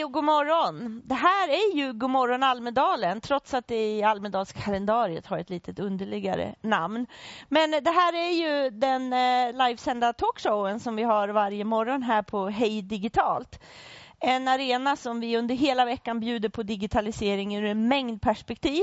[0.00, 1.02] Hej och god morgon!
[1.04, 5.82] Det här är ju God morgon Almedalen trots att det i Almedalskalendariet har ett lite
[5.82, 7.06] underligare namn.
[7.48, 12.22] Men det här är ju den eh, livesända talkshowen som vi har varje morgon här
[12.22, 13.60] på Hej Digitalt.
[14.20, 18.82] En arena som vi under hela veckan bjuder på digitalisering ur en mängd perspektiv.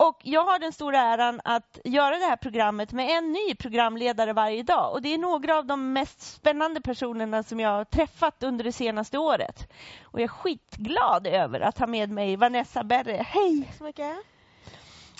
[0.00, 4.32] Och jag har den stora äran att göra det här programmet med en ny programledare
[4.32, 4.92] varje dag.
[4.92, 8.72] Och Det är några av de mest spännande personerna som jag har träffat under det
[8.72, 9.72] senaste året.
[10.02, 13.26] Och Jag är skitglad över att ha med mig Vanessa Berre.
[13.28, 13.72] Hej!
[13.78, 14.16] så mycket.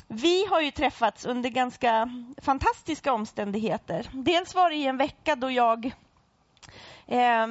[0.08, 2.10] Vi har ju träffats under ganska
[2.42, 4.08] fantastiska omständigheter.
[4.12, 5.86] Dels var det i en vecka då jag
[7.06, 7.46] eh,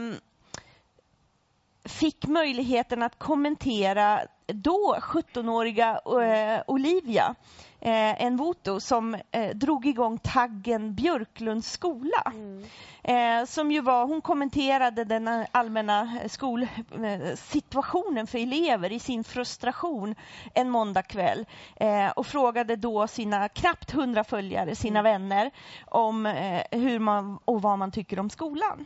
[1.88, 7.36] fick möjligheten att kommentera då 17-åriga eh, Olivia
[7.80, 12.22] eh, Envoto som eh, drog igång taggen Björklunds skola.
[12.26, 12.64] Mm.
[13.08, 20.16] Eh, som ju var, hon kommenterade den allmänna skolsituationen för elever i sin frustration
[20.54, 25.12] en måndagkväll eh, och frågade då sina knappt hundra följare, sina mm.
[25.12, 25.52] vänner,
[25.86, 28.86] om eh, hur man och vad man tycker om skolan.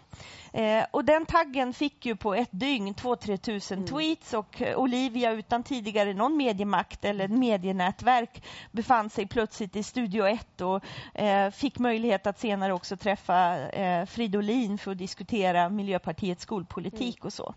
[0.53, 3.89] Eh, och den taggen fick ju på ett dygn 2-3 tusen mm.
[3.89, 8.43] tweets och Olivia utan tidigare någon mediemakt eller medienätverk
[8.81, 14.05] befann sig plötsligt i Studio 1 och eh, fick möjlighet att senare också träffa eh,
[14.05, 17.27] Fridolin för att diskutera Miljöpartiets skolpolitik mm.
[17.27, 17.53] och så.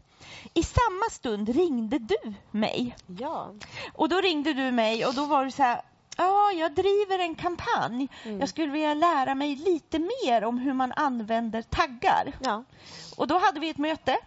[0.55, 2.97] I samma stund ringde du mig.
[3.06, 3.50] Ja.
[3.94, 5.81] Och då ringde du mig och då var du så här
[6.16, 8.09] Ja, jag driver en kampanj.
[8.25, 8.41] Mm.
[8.41, 12.33] Jag skulle vilja lära mig lite mer om hur man använder taggar.
[12.41, 12.64] Ja.
[13.16, 14.19] Och då hade vi ett möte.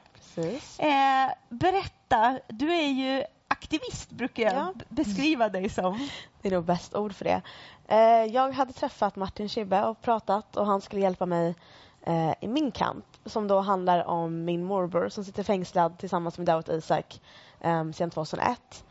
[0.78, 3.24] Eh, berätta, du är ju
[3.68, 4.74] aktivist brukar jag ja.
[4.90, 6.10] beskriva dig som.
[6.42, 7.42] Det är nog bäst ord för det.
[7.88, 11.56] Eh, jag hade träffat Martin Schibbe och pratat och han skulle hjälpa mig
[12.04, 16.48] eh, i min kamp som då handlar om min morbror som sitter fängslad tillsammans med
[16.48, 17.22] Dawit Isaak
[17.60, 18.86] eh, sedan 2001.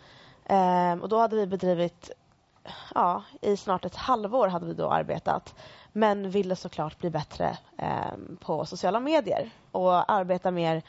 [0.45, 2.11] Eh, och då hade vi bedrivit,
[2.95, 5.55] ja, i snart ett halvår hade vi då arbetat
[5.93, 10.83] men ville såklart bli bättre eh, på sociala medier och arbeta mer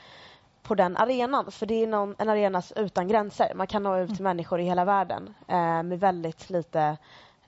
[0.67, 1.51] på den arenan.
[1.51, 3.51] För det är någon, en arena utan gränser.
[3.55, 4.23] Man kan nå ut till mm.
[4.23, 6.97] människor i hela världen eh, med väldigt lite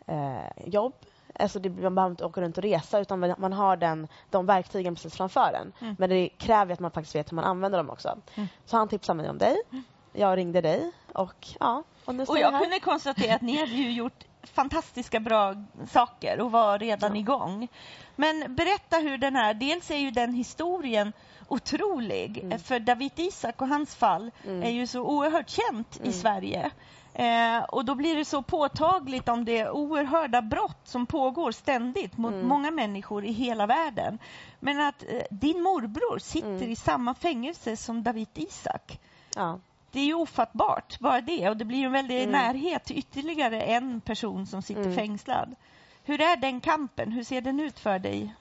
[0.06, 0.94] eh, jobb.
[1.40, 4.96] Alltså det, man behöver inte åka runt och resa utan man har den, de verktygen
[4.96, 5.74] precis framför en.
[5.82, 5.96] Mm.
[6.00, 8.18] Men det kräver att man faktiskt vet hur man använder dem också.
[8.36, 8.48] Mm.
[8.66, 9.56] Så han tipsade mig om dig.
[9.72, 9.84] Mm.
[10.14, 11.84] Jag ringde dig och ja.
[12.06, 15.56] Och, nu och jag kunde konstatera att ni hade ju gjort fantastiska bra
[15.92, 17.20] saker och var redan ja.
[17.22, 17.68] igång.
[18.16, 21.14] Men berätta hur den här, dels är ju den historien
[21.48, 22.38] otrolig.
[22.38, 22.60] Mm.
[22.60, 24.64] För David Isak och hans fall mm.
[24.64, 26.10] är ju så oerhört känt mm.
[26.10, 26.72] i Sverige.
[27.14, 32.34] Eh, och då blir det så påtagligt om det oerhörda brott som pågår ständigt mot
[32.34, 32.48] mm.
[32.48, 34.20] många människor i hela världen.
[34.60, 36.72] Men att eh, din morbror sitter mm.
[36.72, 39.00] i samma fängelse som David Isak.
[39.36, 39.60] Ja.
[39.92, 41.50] Det är ju ofattbart, bara det.
[41.50, 42.32] Och det blir en väldig mm.
[42.32, 44.96] närhet till ytterligare en person som sitter mm.
[44.96, 45.56] fängslad.
[46.04, 47.12] Hur är den kampen?
[47.12, 48.36] Hur ser den ut för dig?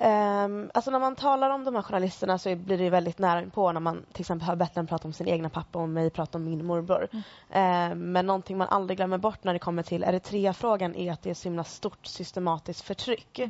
[0.00, 3.72] Um, alltså när man talar om de här journalisterna så blir det väldigt nära på
[3.72, 6.44] när man till exempel hör Betlehem prata om sin egna pappa och mig prata om
[6.44, 7.08] min morbror.
[7.50, 7.92] Mm.
[7.92, 11.30] Um, men någonting man aldrig glömmer bort när det kommer till Eritrea-frågan är att det
[11.30, 13.40] är så himla stort systematiskt förtryck.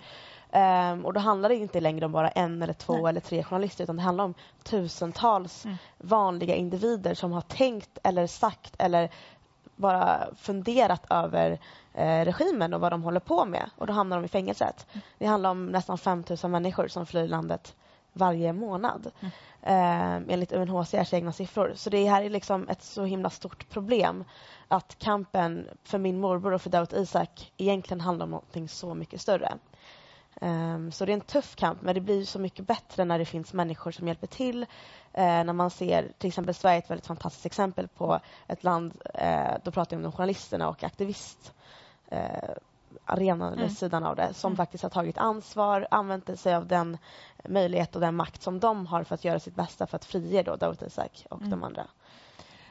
[0.52, 3.06] Um, och då handlar det inte längre om bara en eller två Nej.
[3.06, 5.76] eller tre journalister utan det handlar om tusentals mm.
[5.98, 9.10] vanliga individer som har tänkt eller sagt eller
[9.76, 11.58] bara funderat över
[11.94, 13.70] eh, regimen och vad de håller på med.
[13.76, 14.86] Och då hamnar de i fängelset.
[14.92, 15.02] Mm.
[15.18, 17.74] Det handlar om nästan 5 000 människor som flyr landet
[18.12, 19.10] varje månad.
[19.20, 19.32] Mm.
[19.62, 21.72] Eh, enligt UNHCRs egna siffror.
[21.74, 24.24] Så det här är liksom ett så himla stort problem
[24.68, 29.20] att kampen för min morbror och för Dawit Isaak egentligen handlar om någonting så mycket
[29.20, 29.52] större.
[30.40, 33.24] Um, så det är en tuff kamp, men det blir så mycket bättre när det
[33.24, 34.62] finns människor som hjälper till.
[34.62, 34.66] Uh,
[35.14, 39.56] när man ser, till exempel Sverige är ett väldigt fantastiskt exempel på ett land, uh,
[39.64, 41.52] då pratar vi om journalisterna och aktivist
[42.12, 42.18] uh,
[43.04, 43.74] arenan eller mm.
[43.74, 44.56] sidan av det som mm.
[44.56, 46.98] faktiskt har tagit ansvar, använt sig av den
[47.48, 50.42] möjlighet och den makt som de har för att göra sitt bästa för att frige
[50.42, 51.50] då Dawit Isaak och mm.
[51.50, 51.86] de andra.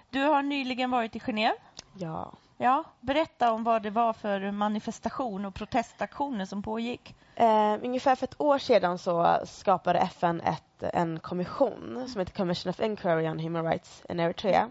[0.10, 1.58] Du har nyligen varit i Genève.
[1.94, 2.34] Ja.
[2.60, 7.16] Ja, berätta om vad det var för manifestation och protestaktioner som pågick.
[7.36, 12.70] Eh, ungefär för ett år sedan så skapade FN ett, en kommission som heter Commission
[12.70, 14.70] of Inquiry on Human Rights in Eritrea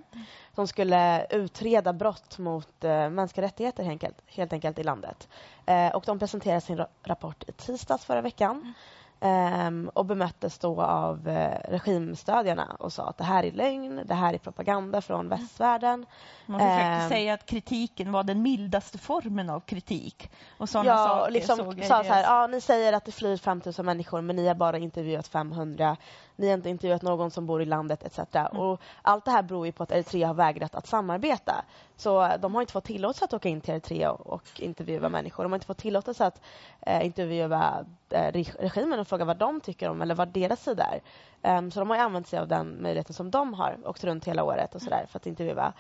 [0.55, 5.29] som skulle utreda brott mot eh, mänskliga rättigheter helt, helt enkelt i landet.
[5.67, 8.75] Eh, och de presenterade sin rapport i tisdags förra veckan.
[9.21, 14.15] Um, och bemöttes då av uh, regimstödjarna och sa att det här är lögn, det
[14.15, 16.07] här är propaganda från västvärlden.
[16.47, 20.31] Man försökte um, säga att kritiken var den mildaste formen av kritik.
[20.59, 23.37] Och sådana ja, saker liksom såg sa så här, ja, ni säger att det flyr
[23.37, 25.97] 5000 människor men ni har bara intervjuat 500.
[26.37, 28.19] Ni har inte intervjuat någon som bor i landet etc.
[28.35, 28.57] Mm.
[28.57, 31.65] Och allt det här beror ju på att Eritrea har vägrat att samarbeta.
[31.97, 35.43] Så de har inte fått tillåtelse att åka in till Eritrea och intervjua människor.
[35.43, 36.41] De har inte fått tillåtelse att
[36.81, 41.01] eh, intervjua eh, regimen och fråga vad de tycker om eller vad deras sida är.
[41.59, 44.45] Um, så de har använt sig av den möjligheten som de har, åkt runt hela
[44.45, 45.73] året och sådär för att intervjua.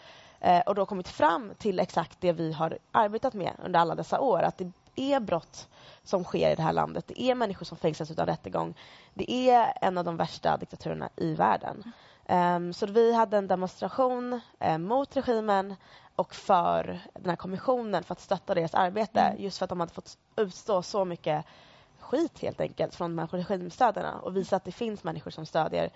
[0.46, 4.20] Uh, och då kommit fram till exakt det vi har arbetat med under alla dessa
[4.20, 4.42] år.
[4.42, 5.68] Att det är brott
[6.04, 7.04] som sker i det här landet.
[7.06, 8.74] Det är människor som fängslas utan rättegång.
[9.14, 11.92] Det är en av de värsta diktaturerna i världen.
[12.28, 15.74] Um, så vi hade en demonstration uh, mot regimen
[16.16, 19.42] och för den här kommissionen för att stötta deras arbete mm.
[19.42, 21.44] just för att de hade fått utstå så mycket
[22.00, 25.90] skit helt enkelt från de här regimstödarna och visa att det finns människor som stödjer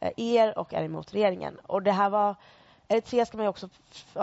[0.00, 1.58] eh, er och är emot regeringen.
[1.66, 2.34] Och det här var
[2.88, 3.68] Eritrea ska man också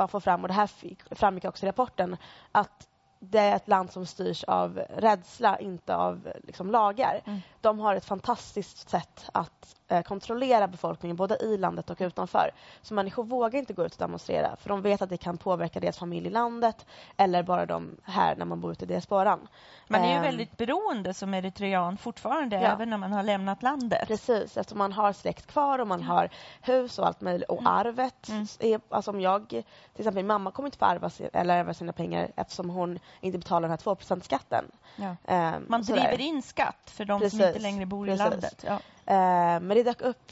[0.08, 0.70] få fram och det här
[1.12, 2.18] framgick också i rapporten
[2.52, 2.88] att
[3.30, 7.22] det är ett land som styrs av rädsla, inte av liksom, lagar.
[7.26, 7.40] Mm.
[7.64, 12.52] De har ett fantastiskt sätt att eh, kontrollera befolkningen både i landet och utanför.
[12.82, 15.80] Så människor vågar inte gå ut och demonstrera för de vet att det kan påverka
[15.80, 16.86] deras familj i landet
[17.18, 19.48] eller bara de här när man bor ute i diasporan.
[19.88, 22.62] Man är ju um, väldigt beroende som eritrean fortfarande, ja.
[22.62, 24.08] även när man har lämnat landet.
[24.08, 26.06] Precis, eftersom man har släkt kvar och man ja.
[26.06, 26.30] har
[26.62, 27.50] hus och allt möjligt.
[27.50, 27.74] Och mm.
[27.74, 28.30] arvet.
[28.30, 28.46] Mm.
[28.60, 29.64] Är, alltså om jag, till
[29.98, 33.62] exempel min mamma kommer inte få arva, eller ärva sina pengar eftersom hon inte betalar
[33.62, 34.66] den här 2% skatten.
[34.96, 35.16] Ja.
[35.56, 37.40] Um, man driver in skatt för de Precis.
[37.40, 38.26] som inte längre bor Precis.
[38.26, 38.66] i landet.
[38.68, 38.74] Ja.
[38.74, 40.32] Uh, men det dök upp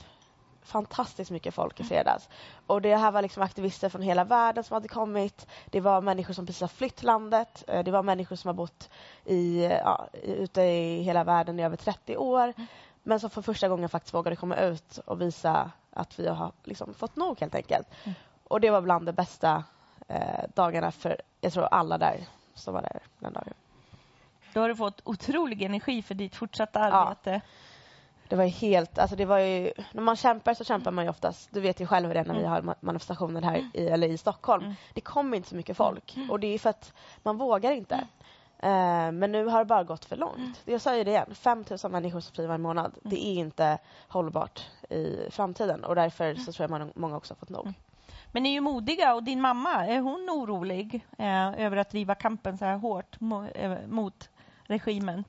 [0.61, 2.29] fantastiskt mycket folk i fredags.
[2.67, 5.47] Och det här var liksom aktivister från hela världen som hade kommit.
[5.65, 7.63] Det var människor som precis har flytt landet.
[7.67, 8.89] Eh, det var människor som har bott
[9.25, 12.43] i, ja, ute i hela världen i över 30 år.
[12.43, 12.67] Mm.
[13.03, 16.93] Men som för första gången faktiskt vågade komma ut och visa att vi har liksom
[16.93, 17.87] fått nog helt enkelt.
[18.03, 18.15] Mm.
[18.43, 19.63] Och det var bland de bästa
[20.07, 23.53] eh, dagarna för, jag tror alla där som var där den dagen.
[24.53, 27.31] Då har du fått otrolig energi för ditt fortsatta arbete.
[27.31, 27.41] Ja
[28.31, 31.49] det var helt, alltså det var ju, när man kämpar så kämpar man ju oftast,
[31.53, 32.51] du vet ju själv hur det är när vi mm.
[32.51, 34.63] har manifestationer här i, eller i Stockholm.
[34.63, 34.75] Mm.
[34.93, 36.93] Det kommer inte så mycket folk och det är för att
[37.23, 37.95] man vågar inte.
[38.63, 40.61] Uh, men nu har det bara gått för långt.
[40.65, 42.93] Jag säger det igen, 5000 människor som flyr varje månad.
[43.03, 43.77] Det är inte
[44.07, 47.73] hållbart i framtiden och därför så tror jag man, många också har fått nog.
[48.31, 52.15] Men ni är ju modiga och din mamma, är hon orolig eh, över att driva
[52.15, 54.29] kampen så här hårt mo eh, mot
[54.71, 55.23] regimen?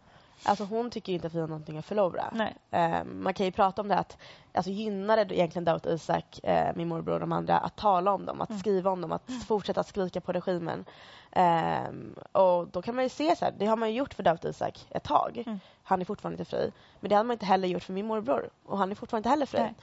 [0.44, 2.50] Alltså hon tycker inte att vi har någonting att förlora.
[2.70, 4.16] Eh, man kan ju prata om det att
[4.54, 8.26] alltså gynnar det egentligen Dawit Isaak, eh, min morbror och de andra att tala om
[8.26, 8.60] dem, att mm.
[8.60, 9.40] skriva om dem, att mm.
[9.40, 10.84] fortsätta skrika på regimen.
[11.32, 11.88] Eh,
[12.32, 14.44] och då kan man ju se så här, det har man ju gjort för Dawit
[14.44, 15.42] Isaak ett tag.
[15.46, 15.60] Mm.
[15.82, 16.72] Han är fortfarande inte fri.
[17.00, 19.28] Men det hade man inte heller gjort för min morbror och han är fortfarande inte
[19.28, 19.74] heller fri.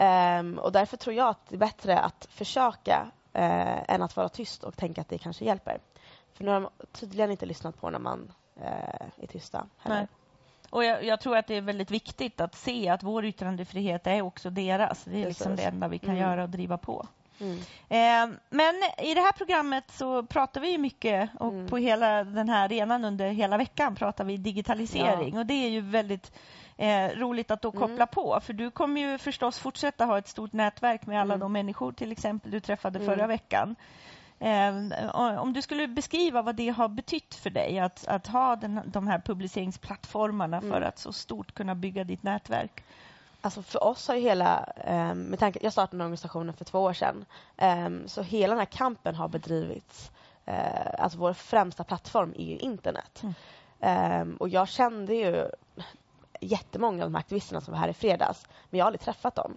[0.00, 4.28] Um, och därför tror jag att det är bättre att försöka uh, än att vara
[4.28, 5.80] tyst och tänka att det kanske hjälper.
[6.32, 9.66] För nu har de tydligen inte lyssnat på när man uh, är tysta.
[9.78, 10.08] Heller.
[10.70, 14.22] Och jag, jag, tror att det är väldigt viktigt att se att vår yttrandefrihet är
[14.22, 15.04] också deras.
[15.04, 16.22] Det är liksom det enda vi kan mm.
[16.22, 17.06] göra och driva på.
[17.40, 17.58] Mm.
[17.88, 21.68] Eh, men i det här programmet så pratar vi mycket och mm.
[21.68, 25.40] på hela den här arenan under hela veckan pratar vi digitalisering ja.
[25.40, 26.32] och det är ju väldigt
[26.76, 27.80] eh, roligt att då mm.
[27.80, 31.40] koppla på för du kommer ju förstås fortsätta ha ett stort nätverk med alla mm.
[31.40, 33.14] de människor till exempel du träffade mm.
[33.14, 33.76] förra veckan.
[34.42, 38.80] Eh, om du skulle beskriva vad det har betytt för dig att, att ha den,
[38.84, 42.84] de här publiceringsplattformarna för att så stort kunna bygga ditt nätverk?
[43.40, 46.92] Alltså för oss har ju hela, um, med tanke, jag startade organisationen för två år
[46.92, 47.24] sedan,
[47.62, 50.10] um, så hela den här kampen har bedrivits,
[50.48, 50.54] uh,
[50.98, 53.22] alltså vår främsta plattform är ju internet.
[53.80, 54.36] Mm.
[54.36, 55.48] Och jag kände ju
[56.40, 59.56] jättemånga av de aktivisterna som var här i fredags, men jag har aldrig träffat dem.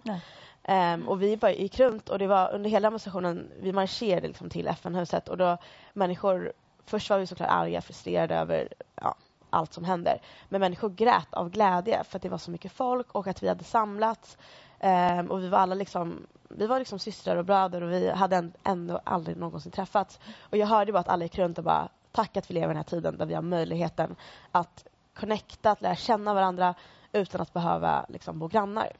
[0.68, 4.50] Um, och vi bara gick runt och det var under hela demonstrationen, vi marscherade liksom
[4.50, 5.58] till FN-huset och då
[5.92, 6.52] människor,
[6.86, 9.14] först var vi såklart arga, frustrerade över ja,
[9.50, 10.20] allt som händer.
[10.48, 13.48] Men människor grät av glädje för att det var så mycket folk och att vi
[13.48, 14.38] hade samlats.
[14.80, 18.50] Um, och vi var alla liksom, vi var liksom systrar och bröder och vi hade
[18.64, 20.20] ändå aldrig någonsin träffats.
[20.40, 22.68] Och jag hörde bara att alla gick runt och bara tack att vi lever i
[22.68, 24.16] den här tiden där vi har möjligheten
[24.52, 26.74] att connecta, att lära känna varandra
[27.12, 28.92] utan att behöva liksom, bo grannar.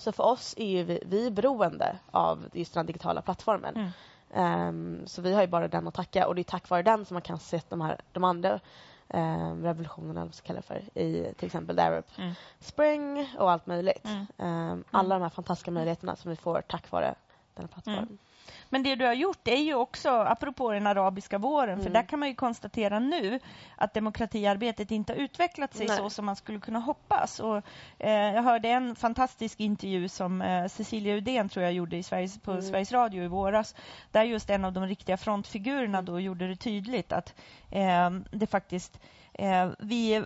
[0.00, 3.74] Så för oss är vi, vi är beroende av just den digitala plattformen.
[3.76, 3.90] Mm.
[4.32, 7.04] Um, så vi har ju bara den att tacka och det är tack vare den
[7.04, 8.60] som man kan se de, här, de andra
[9.08, 12.32] eh, revolutionerna, vad kallar för, i till exempel Arab mm.
[12.58, 14.08] Spring och allt möjligt.
[14.38, 14.78] Mm.
[14.78, 17.14] Eh, alla de här fantastiska möjligheterna som vi får tack vare
[17.54, 18.18] denna plattform.
[18.70, 18.82] Mm.
[18.82, 21.84] Men det du har gjort är ju också, apropå den arabiska våren, mm.
[21.84, 23.40] för där kan man ju konstatera nu
[23.76, 25.96] att demokratiarbetet inte har utvecklat sig Nej.
[25.96, 27.40] så som man skulle kunna hoppas.
[27.40, 27.62] Och,
[27.98, 32.38] eh, jag hörde en fantastisk intervju som eh, Cecilia Udén tror jag gjorde i Sveriges,
[32.38, 32.62] på mm.
[32.62, 33.74] Sveriges Radio i våras,
[34.10, 37.34] där just en av de riktiga frontfigurerna då gjorde det tydligt att
[37.70, 39.00] eh, det faktiskt
[39.78, 40.24] vi,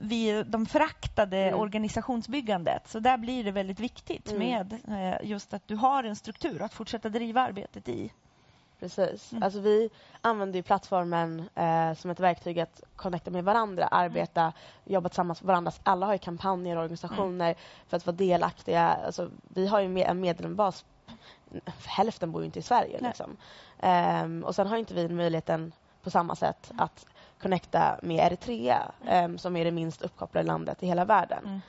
[0.00, 1.60] vi, de föraktade mm.
[1.60, 2.88] organisationsbyggandet.
[2.88, 4.38] Så där blir det väldigt viktigt mm.
[4.38, 8.12] med eh, just att du har en struktur att fortsätta driva arbetet i.
[8.80, 9.32] Precis.
[9.32, 9.42] Mm.
[9.42, 9.90] Alltså vi
[10.20, 14.52] använder ju plattformen eh, som ett verktyg att connecta med varandra, arbeta, mm.
[14.84, 15.72] jobba tillsammans med varandra.
[15.82, 17.58] Alla har ju kampanjer och organisationer mm.
[17.88, 18.88] för att vara delaktiga.
[18.88, 20.84] Alltså, vi har ju en medlemsbas.
[21.84, 23.00] Hälften bor ju inte i Sverige.
[23.00, 23.36] Liksom.
[23.82, 27.06] Um, och sen har inte vi möjligheten på samma sätt att
[27.42, 29.38] connecta med Eritrea mm.
[29.38, 31.44] som är det minst uppkopplade landet i hela världen.
[31.44, 31.60] Mm.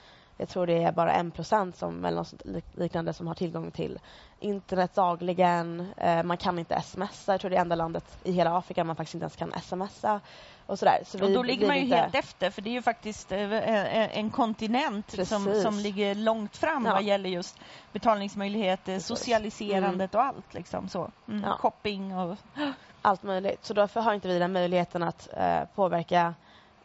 [0.41, 2.33] Jag tror det är bara en procent som, eller något
[2.75, 3.99] liknande som har tillgång till
[4.39, 5.79] internet dagligen.
[6.03, 7.31] Uh, man kan inte smsa.
[7.31, 10.21] Jag tror det är enda landet i hela Afrika man faktiskt inte ens kan smsa.
[10.65, 10.99] Och, sådär.
[11.05, 11.95] Så och vi, då ligger man ju inte...
[11.95, 16.85] helt efter för det är ju faktiskt uh, en kontinent som, som ligger långt fram
[16.85, 16.93] ja.
[16.93, 17.59] vad gäller just
[17.91, 19.07] betalningsmöjligheter, Precis.
[19.07, 20.25] socialiserandet mm.
[20.25, 20.53] och allt.
[20.53, 21.11] Liksom, så.
[21.27, 21.43] Mm.
[21.43, 21.57] Ja.
[21.57, 22.37] Shopping och
[23.01, 23.65] allt möjligt.
[23.65, 26.33] Så därför har inte vi den möjligheten att eh, påverka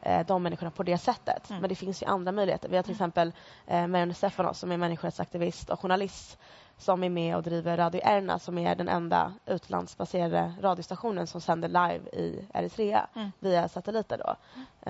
[0.03, 1.51] eh, de människorna på det sättet.
[1.51, 1.61] Mm.
[1.61, 2.69] Men det finns ju andra möjligheter.
[2.69, 2.97] Vi har till mm.
[2.97, 3.33] exempel
[3.67, 6.39] eh, Marianne Stefanos som är människorättsaktivist och journalist
[6.79, 11.69] som är med och driver Radio Erna som är den enda utlandsbaserade radiostationen som sänder
[11.69, 13.33] live i Eritrea mm.
[13.39, 14.19] via satelliter.
[14.19, 14.37] Då.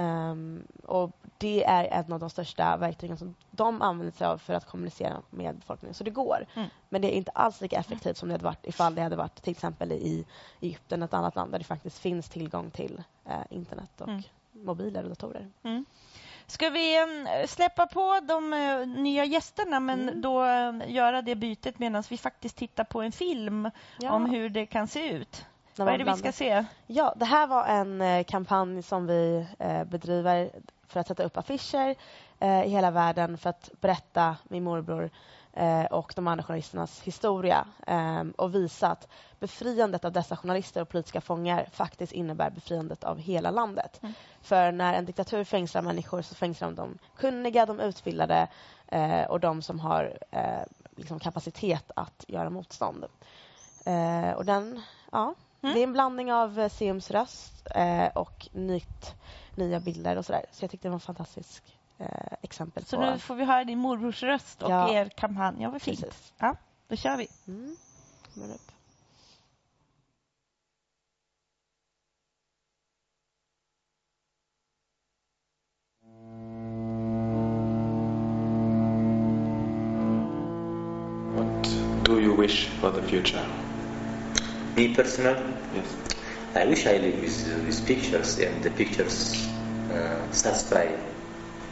[0.00, 0.30] Mm.
[0.30, 4.54] Um, och det är en av de största verktygen som de använder sig av för
[4.54, 5.94] att kommunicera med befolkningen.
[5.94, 6.46] Så det går.
[6.54, 6.68] Mm.
[6.88, 9.42] Men det är inte alls lika effektivt som det hade varit ifall det hade varit
[9.42, 10.24] till exempel i
[10.60, 14.22] Egypten, ett annat land där det faktiskt finns tillgång till eh, internet och mm.
[14.52, 15.50] mobiler och datorer.
[16.46, 16.98] Ska vi
[17.48, 20.20] släppa på de eh, nya gästerna men mm.
[20.20, 20.44] då
[20.86, 24.12] göra det bytet medan vi faktiskt tittar på en film ja.
[24.12, 25.46] om hur det kan se ut?
[25.76, 26.64] Vad är det vi ska se?
[26.86, 30.50] Ja, det här var en eh, kampanj som vi eh, bedriver
[30.88, 31.94] för att sätta upp affischer
[32.40, 35.10] i hela världen för att berätta min morbror
[35.90, 39.08] och de andra journalisternas historia eh, och visa att
[39.40, 43.98] befriandet av dessa journalister och politiska fångar faktiskt innebär befriandet av hela landet.
[44.02, 44.14] Mm.
[44.42, 48.48] För när en diktatur fängslar människor så fängslar de de kunniga, de utbildade
[48.88, 50.18] eh, och de som har
[50.96, 53.04] liksom kapacitet att göra motstånd.
[54.36, 54.82] och den,
[55.12, 55.74] ja, mm.
[55.74, 57.66] Det är en blandning av Seums röst
[58.14, 59.14] och nytt,
[59.54, 60.44] nya bilder och sådär.
[60.52, 62.06] Så jag tyckte det var en fantastisk eh,
[62.42, 63.10] exempel Så på...
[63.10, 64.94] nu får vi höra din morbrors röst och ja.
[64.94, 65.62] er kampanj.
[65.62, 66.00] Ja, vad fint.
[66.00, 66.32] Precis.
[66.38, 66.56] Ja,
[66.88, 67.28] då kör vi.
[67.48, 67.76] Mm.
[81.34, 81.68] What
[82.04, 83.46] do you wish for the future?
[84.76, 85.54] Me personally?
[85.74, 85.96] Yes.
[86.54, 89.48] I wish I live with, with pictures and the pictures
[89.90, 90.86] uh, satisfy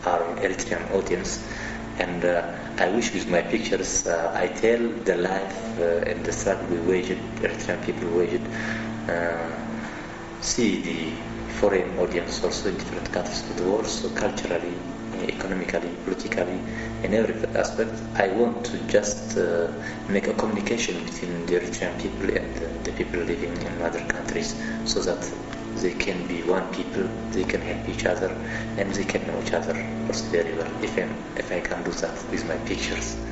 [0.06, 1.44] our Eritrean audience.
[1.98, 6.32] And uh, I wish with my pictures uh, I tell the life uh, and the
[6.32, 8.42] struggle we waged, Eritrean people waged,
[10.40, 11.10] see the
[11.60, 14.74] foreign audience also in different countries of the world, so culturally,
[15.28, 16.58] economically, politically,
[17.02, 17.92] in every aspect.
[18.16, 19.72] I want to just uh,
[20.08, 25.00] make a communication between the Eritrean people and the people living in other countries so
[25.00, 25.22] that
[25.76, 28.30] they can be one people, they can help each other,
[28.76, 29.74] and they can know each other
[30.30, 33.23] very well if, if I can do that with my pictures.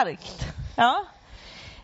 [0.00, 0.46] Starkt.
[0.76, 1.04] Ja.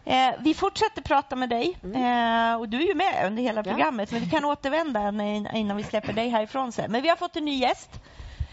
[0.04, 2.52] Eh, vi fortsätter prata med dig mm.
[2.52, 5.08] eh, och du är ju med under hela programmet men vi kan återvända
[5.54, 6.92] innan vi släpper dig härifrån sen.
[6.92, 7.90] Men vi har fått en ny gäst.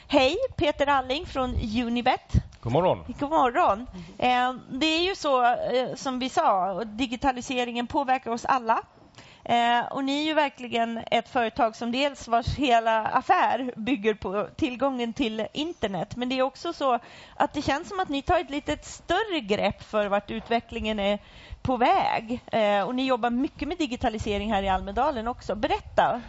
[0.08, 1.56] Hej, Peter Alling från
[1.86, 2.34] Unibet.
[2.62, 3.00] God morgon.
[3.20, 3.88] God morgon.
[4.18, 8.84] Eh, det är ju så eh, som vi sa, digitaliseringen påverkar oss alla.
[9.46, 14.48] Eh, och ni är ju verkligen ett företag som dels vars hela affär bygger på
[14.56, 16.16] tillgången till internet.
[16.16, 17.00] Men det är också så
[17.36, 21.20] att det känns som att ni tar ett lite större grepp för vart utvecklingen är
[21.62, 22.42] på väg.
[22.52, 25.56] Eh, och ni jobbar mycket med digitalisering här i Almedalen också.
[25.56, 26.22] Berätta!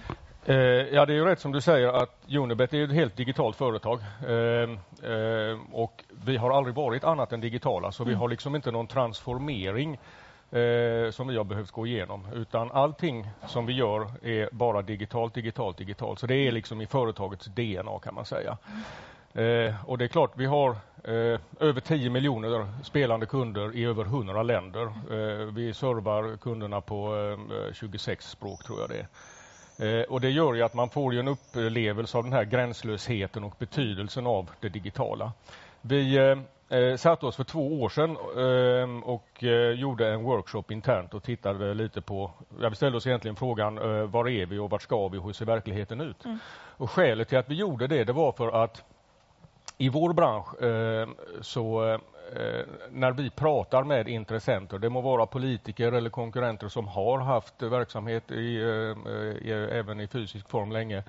[0.46, 0.56] Eh,
[0.94, 4.00] ja, det är ju rätt som du säger att Unibet är ett helt digitalt företag.
[4.28, 4.70] Eh,
[5.10, 8.20] eh, och vi har aldrig varit annat än digitala, så vi mm.
[8.20, 9.98] har liksom inte någon transformering
[10.54, 15.34] eh, som vi har behövt gå igenom, utan allting som vi gör är bara digitalt,
[15.34, 16.18] digitalt, digitalt.
[16.18, 18.58] Så det är liksom i företagets DNA kan man säga.
[19.34, 20.70] Eh, och det är klart, vi har
[21.04, 24.82] eh, över 10 miljoner spelande kunder i över 100 länder.
[24.86, 27.16] Eh, vi servar kunderna på
[27.68, 29.06] eh, 26 språk tror jag det är.
[29.78, 33.54] Eh, och det gör ju att man får en upplevelse av den här gränslösheten och
[33.58, 35.32] betydelsen av det digitala.
[35.80, 40.64] Vi eh, eh, satte oss för två år sedan eh, och eh, gjorde en workshop
[40.68, 42.30] internt och tittade lite på,
[42.60, 45.24] ja, vi ställde oss egentligen frågan eh, var är vi och vart ska vi och
[45.24, 46.24] hur ser verkligheten ut?
[46.24, 46.38] Mm.
[46.76, 48.84] Och skälet till att vi gjorde det, det var för att
[49.78, 51.08] i vår bransch eh,
[51.40, 51.98] så eh,
[52.90, 58.30] när vi pratar med intressenter, det må vara politiker eller konkurrenter som har haft verksamhet
[58.30, 61.02] i, i, även i fysisk form länge,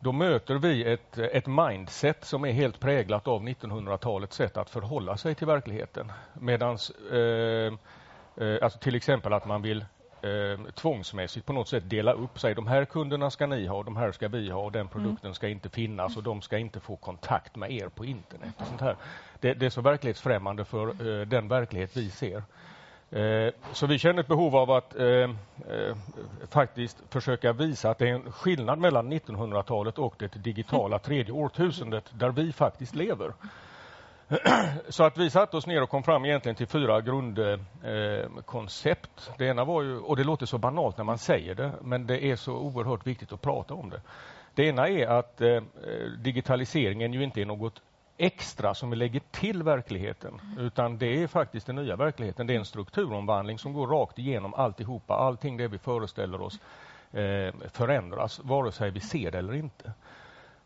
[0.00, 5.16] då möter vi ett, ett mindset som är helt präglat av 1900-talets sätt att förhålla
[5.16, 6.12] sig till verkligheten.
[6.34, 7.72] Medans, eh,
[8.36, 9.84] eh, alltså till exempel att man vill
[10.22, 12.54] eh, tvångsmässigt på något sätt dela upp sig.
[12.54, 15.48] De här kunderna ska ni ha, de här ska vi ha och den produkten ska
[15.48, 18.54] inte finnas och de ska inte få kontakt med er på internet.
[18.58, 18.96] Och sånt här.
[19.40, 22.42] Det, det är så verklighetsfrämmande för eh, den verklighet vi ser.
[23.10, 25.30] Eh, så vi känner ett behov av att eh, eh,
[26.50, 32.04] faktiskt försöka visa att det är en skillnad mellan 1900-talet och det digitala tredje årtusendet
[32.12, 33.32] där vi faktiskt lever.
[34.88, 39.30] Så att vi satte oss ner och kom fram egentligen till fyra grundkoncept.
[39.38, 42.24] det ena var ju, och det låter så banalt när man säger det, men det
[42.24, 44.00] är så oerhört viktigt att prata om det.
[44.54, 45.40] Det ena är att
[46.18, 47.82] digitaliseringen ju inte är något
[48.18, 52.46] extra som vi lägger till verkligheten, utan det är faktiskt den nya verkligheten.
[52.46, 55.14] Det är en strukturomvandling som går rakt igenom alltihopa.
[55.14, 56.60] Allting det vi föreställer oss
[57.12, 59.92] eh, förändras, vare sig vi ser det eller inte.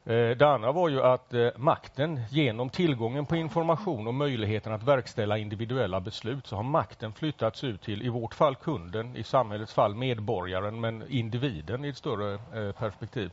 [0.05, 4.83] Eh, det andra var ju att eh, makten, genom tillgången på information och möjligheten att
[4.83, 9.75] verkställa individuella beslut, så har makten flyttats ut till, i vårt fall kunden, i samhällets
[9.75, 13.31] fall medborgaren, men individen i ett större eh, perspektiv.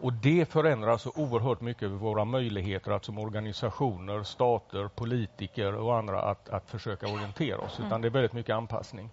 [0.00, 6.22] Och det förändrar så oerhört mycket våra möjligheter att som organisationer, stater, politiker och andra
[6.22, 7.78] att, att försöka orientera oss.
[7.78, 7.86] Mm.
[7.86, 9.10] Utan det är väldigt mycket anpassning.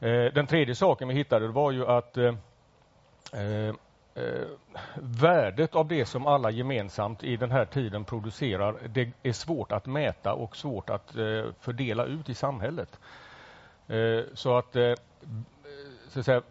[0.00, 2.34] Eh, den tredje saken vi hittade var ju att eh,
[3.32, 3.74] eh,
[4.94, 9.86] värdet av det som alla gemensamt i den här tiden producerar, det är svårt att
[9.86, 13.00] mäta och svårt att eh, fördela ut i samhället.
[13.88, 14.94] Eh, så att, eh,
[16.08, 16.42] så att säga,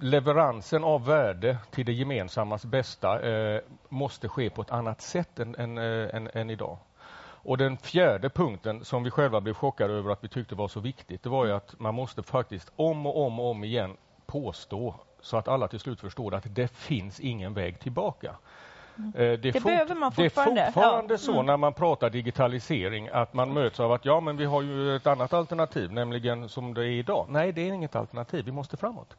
[0.00, 5.54] leveransen av värde till det gemensammas bästa eh, måste ske på ett annat sätt än,
[5.54, 6.78] än, äh, än, än, idag.
[7.20, 10.80] Och den fjärde punkten som vi själva blev chockade över att vi tyckte var så
[10.80, 14.94] viktigt, det var ju att man måste faktiskt om och om och om igen påstå
[15.20, 18.34] så att alla till slut förstår att det finns ingen väg tillbaka.
[18.98, 19.12] Mm.
[19.14, 20.60] Eh, det, det behöver man fortfarande.
[20.60, 21.18] Det är fortfarande ja.
[21.18, 21.46] så mm.
[21.46, 25.06] när man pratar digitalisering att man möts av att ja, men vi har ju ett
[25.06, 27.26] annat alternativ, nämligen som det är idag.
[27.28, 28.44] Nej, det är inget alternativ.
[28.44, 29.16] Vi måste framåt.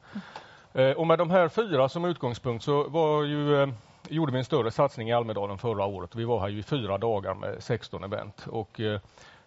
[0.74, 3.70] Eh, och med de här fyra som utgångspunkt så var ju, eh,
[4.10, 6.16] gjorde vi en större satsning i Almedalen förra året.
[6.16, 8.48] Vi var här i fyra dagar med 16 event.
[8.48, 9.00] Och, eh,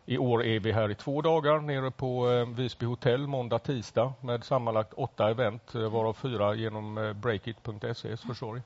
[0.07, 4.13] I år är vi här i två dagar nere på eh, Visby hotell måndag, tisdag
[4.21, 8.63] med sammanlagt åtta event varav fyra genom breakit.ses försorg.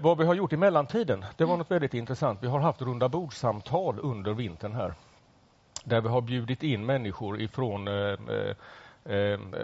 [0.00, 2.42] vad vi har gjort i mellantiden, det var något väldigt intressant.
[2.42, 4.94] Vi har haft runda bordsamtal under vintern här
[5.84, 8.16] där vi har bjudit in människor ifrån eh,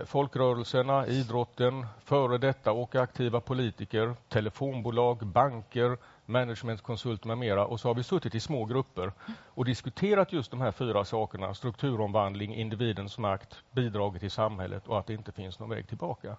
[0.04, 5.96] folkrörelserna, idrotten, före detta och aktiva politiker, telefonbolag, banker,
[6.26, 7.66] managementkonsulter med mera.
[7.66, 9.12] Och så har vi suttit i små grupper
[9.46, 11.54] och diskuterat just de här fyra sakerna.
[11.54, 16.36] Strukturomvandling, individens makt, bidraget till samhället och att det inte finns någon väg tillbaka.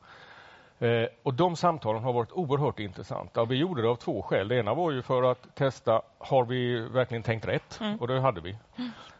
[0.79, 3.45] Eh, och De samtalen har varit oerhört intressanta.
[3.45, 4.47] Vi gjorde det av två skäl.
[4.47, 7.79] Det ena var ju för att testa, har vi verkligen tänkt rätt?
[7.81, 7.99] Mm.
[7.99, 8.57] Och det hade vi.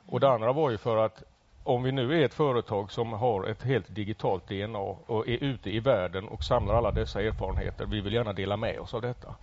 [0.06, 1.24] Och Det andra var ju för att
[1.64, 5.70] om vi nu är ett företag som har ett helt digitalt DNA och är ute
[5.70, 9.36] i världen och samlar alla dessa erfarenheter, vi vill gärna dela med oss av detta.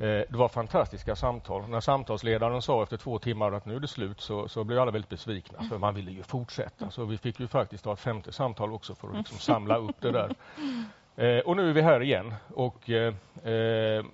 [0.00, 1.68] Eh, det var fantastiska samtal.
[1.68, 4.90] När samtalsledaren sa efter två timmar att nu är det slut så, så blev alla
[4.90, 6.90] väldigt besvikna för man ville ju fortsätta.
[6.90, 10.00] Så vi fick ju faktiskt ha ett femte samtal också för att liksom samla upp
[10.00, 10.34] det där.
[11.20, 14.04] Eh, och nu är vi här igen och eh, eh,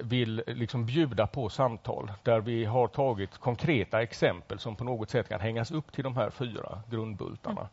[0.00, 5.28] vill liksom bjuda på samtal där vi har tagit konkreta exempel som på något sätt
[5.28, 7.68] kan hängas upp till de här fyra grundbultarna.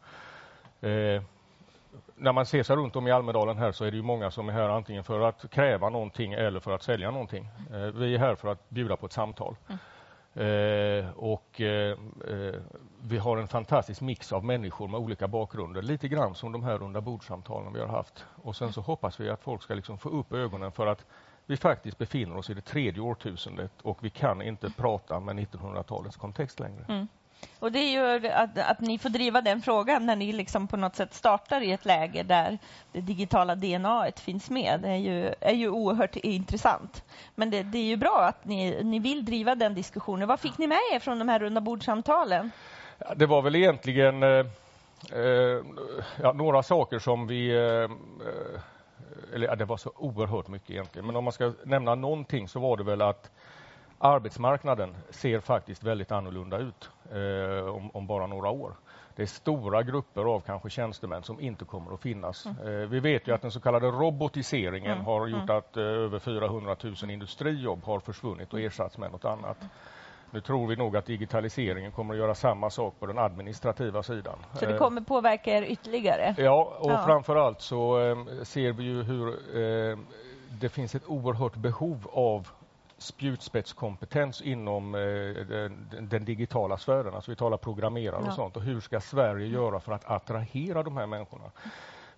[0.81, 1.21] Eh,
[2.15, 4.49] när man ser sig runt om i Almedalen här så är det ju många som
[4.49, 7.49] är här antingen för att kräva någonting eller för att sälja någonting.
[7.73, 9.55] Eh, vi är här för att bjuda på ett samtal.
[9.67, 9.79] Mm.
[10.33, 12.61] Eh, och eh, eh,
[13.01, 16.77] vi har en fantastisk mix av människor med olika bakgrunder, lite grann som de här
[16.77, 18.25] runda bordsamtalen vi har haft.
[18.35, 21.05] Och sen så hoppas vi att folk ska liksom få upp ögonen för att
[21.45, 26.17] vi faktiskt befinner oss i det tredje årtusendet och vi kan inte prata med 1900-talets
[26.17, 26.85] kontext längre.
[26.89, 27.07] Mm.
[27.59, 30.77] Och det är ju att, att ni får driva den frågan när ni liksom på
[30.77, 32.57] något sätt startar i ett läge där
[32.91, 34.79] det digitala DNA finns med.
[34.81, 37.03] Det är ju, är ju oerhört intressant.
[37.35, 40.27] Men det, det är ju bra att ni, ni vill driva den diskussionen.
[40.27, 42.51] Vad fick ni med er från de här runda bordsamtalen?
[43.15, 44.45] Det var väl egentligen eh,
[45.13, 45.63] eh,
[46.21, 48.61] ja, några saker som vi eh, eh,
[49.33, 52.59] eller ja, det var så oerhört mycket egentligen, men om man ska nämna någonting så
[52.59, 53.31] var det väl att
[53.99, 58.73] arbetsmarknaden ser faktiskt väldigt annorlunda ut eh, om, om, bara några år.
[59.15, 62.45] Det är stora grupper av kanske tjänstemän som inte kommer att finnas.
[62.45, 62.81] Mm.
[62.81, 65.05] Eh, vi vet ju att den så kallade robotiseringen mm.
[65.05, 65.57] har gjort mm.
[65.57, 69.57] att eh, över 400 000 industrijobb har försvunnit och ersatts med något annat.
[70.31, 74.37] Nu tror vi nog att digitaliseringen kommer att göra samma sak på den administrativa sidan.
[74.53, 76.35] Så det kommer påverka er ytterligare?
[76.37, 77.03] Ja, och ja.
[77.05, 79.97] framför allt så eh, ser vi ju hur eh,
[80.61, 82.47] det finns ett oerhört behov av
[82.99, 85.01] spjutspetskompetens inom eh,
[86.01, 87.15] den, digitala sfären.
[87.15, 88.27] Alltså vi talar programmerare ja.
[88.27, 88.57] och sånt.
[88.57, 91.51] Och hur ska Sverige göra för att attrahera de här människorna?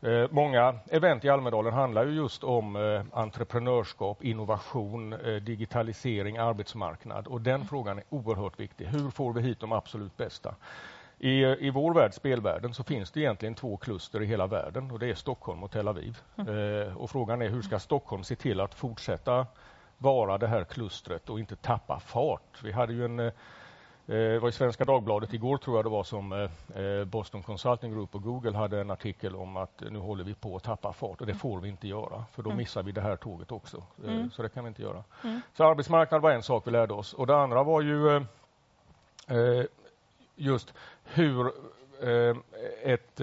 [0.01, 7.27] Eh, många event i Almedalen handlar ju just om eh, entreprenörskap, innovation, eh, digitalisering, arbetsmarknad
[7.27, 8.85] och den frågan är oerhört viktig.
[8.85, 10.55] Hur får vi hit de absolut bästa?
[11.17, 14.99] I, I vår värld, spelvärlden, så finns det egentligen två kluster i hela världen och
[14.99, 16.17] det är Stockholm och Tel Aviv.
[16.35, 16.97] Mm.
[16.97, 19.47] Och frågan är hur ska Stockholm se till att fortsätta
[20.01, 22.63] vara det här klustret och inte tappa fart?
[22.63, 23.33] Vi hade ju en eh,
[24.05, 28.15] det var i Svenska Dagbladet igår tror jag det var som eh, Boston Consulting Group
[28.15, 31.27] och Google hade en artikel om att nu håller vi på att tappa fart och
[31.27, 32.57] det får vi inte göra för då mm.
[32.57, 33.83] missar vi det här tåget också.
[34.05, 34.31] Eh, mm.
[34.31, 35.03] Så det kan vi inte göra.
[35.23, 35.41] Mm.
[35.53, 38.25] Så arbetsmarknad var en sak vi lärde oss och det andra var ju
[40.35, 41.51] just hur
[42.83, 43.21] ett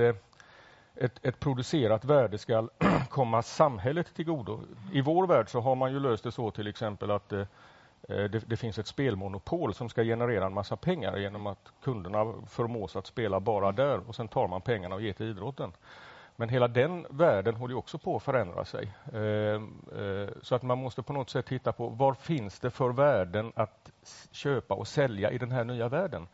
[1.00, 2.68] ett, ett, producerat värde ska
[3.08, 4.60] komma samhället till godo.
[4.92, 7.40] I vår värld så har man ju löst det så till exempel att eh,
[8.08, 12.34] eh, det, det, finns ett spelmonopol som ska generera en massa pengar genom att kunderna
[12.48, 15.72] förmås att spela bara där och sen tar man pengarna och ger till idrotten.
[16.40, 18.92] Men hela den världen håller också på att förändra sig.
[19.12, 19.62] Eh,
[20.02, 23.52] eh, så att man måste på något sätt titta på vad finns det för värden
[23.56, 23.90] att
[24.30, 26.26] köpa och sälja i den här nya världen?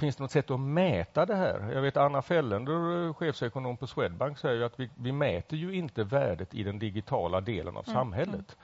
[0.00, 1.72] Finns det något sätt att mäta det här?
[1.74, 6.54] Jag vet Anna Fällender, chefsekonom på Swedbank, säger att vi, vi mäter ju inte värdet
[6.54, 7.94] i den digitala delen av mm.
[7.94, 8.56] samhället.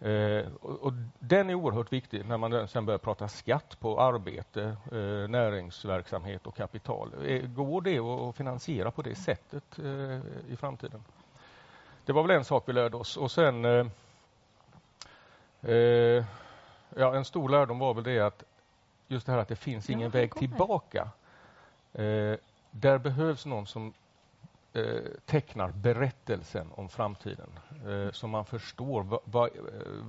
[0.00, 0.46] Mm.
[0.46, 4.62] Eh, och, och, den är oerhört viktig när man sen börjar prata skatt på arbete,
[4.92, 7.14] eh, näringsverksamhet och kapital.
[7.26, 11.04] Eh, går det att finansiera på det sättet eh, i framtiden?
[12.04, 13.16] Det var väl en sak vi lärde oss.
[13.16, 13.86] Och sen eh,
[15.62, 16.24] eh,
[16.96, 18.44] ja, en stor lärdom var väl det att
[19.08, 21.08] just det här att det finns ingen ja, väg tillbaka.
[22.70, 23.92] där behövs någon som
[24.74, 27.50] eh, tecknar berättelsen om framtiden.
[27.86, 29.62] Eh, så man förstår vad, eh,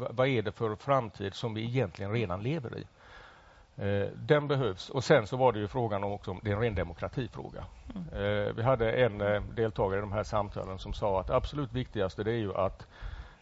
[0.09, 2.87] vad är det för framtid som vi egentligen redan lever i.
[3.77, 4.89] Eh, den behövs.
[4.89, 7.65] Och sen så var det ju frågan om också, det är en ren demokratifråga.
[7.95, 8.07] Mm.
[8.07, 11.73] Eh, vi hade en eh, deltagare i de här samtalen som sa att det absolut
[11.73, 12.87] viktigaste det är ju att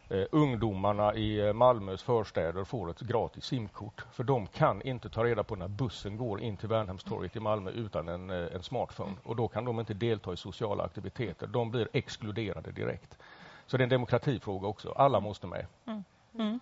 [0.09, 4.05] eh, ungdomarna i eh, Malmös förstäder får ett gratis simkort.
[4.11, 7.71] För de kan inte ta reda på när bussen går in till Värnhemstorget i Malmö
[7.71, 9.13] utan en, eh, en smartphone.
[9.23, 11.47] Och då kan de inte delta i sociala aktiviteter.
[11.47, 13.17] De blir exkluderade direkt.
[13.65, 14.91] Så det är en demokratifråga också.
[14.91, 15.65] Alla måste med.
[15.85, 16.03] Mm.
[16.39, 16.59] Mm.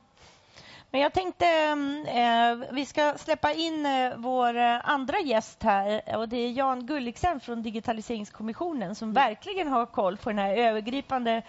[0.91, 1.45] Men jag tänkte
[2.07, 6.85] eh, vi ska släppa in eh, vår eh, andra gäst här och det är Jan
[6.85, 9.13] Gulliksen från Digitaliseringskommissionen som mm.
[9.13, 11.41] verkligen har koll på den här övergripande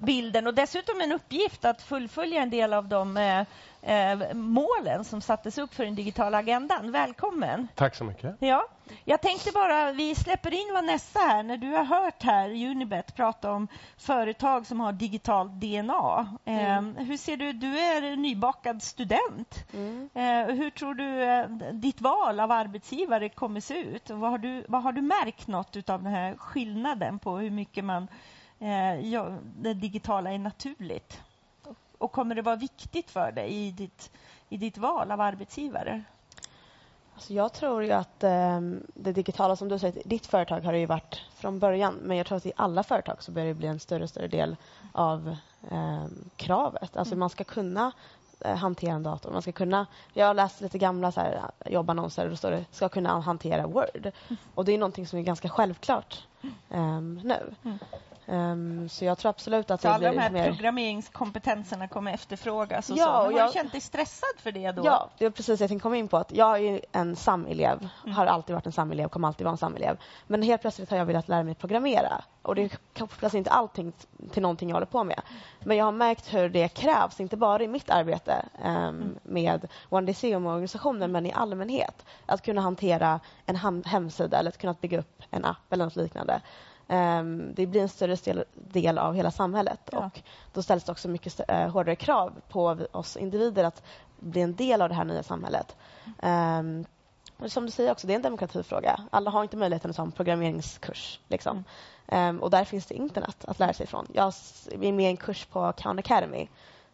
[0.00, 3.44] bilden och dessutom en uppgift att fullfölja en del av de eh,
[3.82, 6.92] eh, målen som sattes upp för den digitala agendan.
[6.92, 7.68] Välkommen!
[7.74, 8.36] Tack så mycket.
[8.38, 8.66] Ja,
[9.04, 11.42] jag tänkte bara, vi släpper in Vanessa här.
[11.42, 16.36] När du har hört här Unibet prata om företag som har digitalt DNA.
[16.44, 16.96] Eh, mm.
[16.96, 19.64] hur ser du, du är nybakad student.
[19.74, 20.08] Mm.
[20.14, 24.10] Eh, hur tror du eh, ditt val av arbetsgivare kommer se ut?
[24.10, 27.84] Vad har du, vad har du märkt något av den här skillnaden på hur mycket
[27.84, 28.08] man
[29.02, 31.20] ja, det digitala är naturligt?
[31.98, 34.10] Och kommer det vara viktigt för dig i ditt,
[34.48, 36.02] i ditt val av arbetsgivare?
[37.20, 38.60] Alltså jag tror ju att eh,
[38.94, 42.26] det digitala, som du säger, ditt företag har det ju varit från början, men jag
[42.26, 44.56] tror att i alla företag så börjar det bli en större och större del
[44.92, 45.36] av
[45.70, 46.04] eh,
[46.36, 46.96] kravet.
[46.96, 47.18] Alltså mm.
[47.18, 47.92] man ska kunna
[48.40, 49.30] eh, hantera en dator.
[49.30, 52.64] Man ska kunna, jag har läst lite gamla så här, jobbannonser och då står det
[52.70, 54.06] ska kunna hantera Word.
[54.06, 54.36] Mm.
[54.54, 56.26] Och det är någonting som är ganska självklart
[56.68, 57.54] um, nu.
[57.64, 57.78] Mm.
[58.30, 60.46] Um, så jag tror absolut att så det alla blir de här mer...
[60.46, 63.10] programmeringskompetenserna kommer efterfrågas och Ja, så.
[63.10, 64.82] Men och har jag- du känt dig stressad för det då?
[64.84, 66.16] Ja, det är precis det jag tänkte komma in på.
[66.16, 69.96] Att jag är en SAM-elev, har alltid varit en SAM-elev, kommer alltid vara en SAM-elev.
[70.26, 72.24] Men helt plötsligt har jag velat lära mig programmera.
[72.42, 73.92] Och det kopplas inte allting
[74.32, 75.20] till någonting jag håller på med.
[75.60, 81.12] Men jag har märkt hur det krävs, inte bara i mitt arbete um, med OneDCUM-organisationen,
[81.12, 82.04] men i allmänhet.
[82.26, 86.40] Att kunna hantera en hemsida eller att kunna bygga upp en app eller något liknande.
[86.92, 89.98] Ehm, det blir en större del, av hela samhället Ja.
[89.98, 90.20] och
[90.52, 93.82] då ställs det också mycket eh, hårdare krav på oss individer att
[94.18, 95.76] bli en del av det här nya samhället.
[97.38, 99.00] Och som du säger också, det är en demokratifråga.
[99.10, 101.20] Alla har inte möjligheten att ta en programmeringskurs.
[101.28, 101.64] Liksom.
[102.06, 104.06] Ehm, och där finns det internet att lära sig från.
[104.12, 104.32] Jag
[104.80, 106.48] är med i en kurs på Khan Academy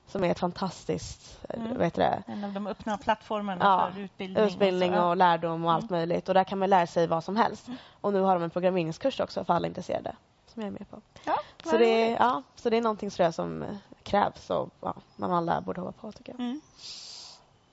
[0.08, 1.80] som är ett fantastiskt, eh, Mm.
[1.80, 4.42] heter det, En av de öppna plattformarna Ja, för utbildning.
[4.42, 5.08] och utbildning så, ja.
[5.10, 6.28] och lärdom och allt möjligt.
[6.28, 7.66] Och där kan man lära sig vad som helst.
[8.00, 10.16] Och nu har de en programmeringskurs också för alla intresserade
[10.46, 11.00] som jag är med på.
[11.24, 13.68] Ja, Så det, är, ja, så det är någonting tror jag som eh,
[14.02, 16.40] krävs och ja, man alla borde hoppa på tycker jag.
[16.40, 16.60] Mm.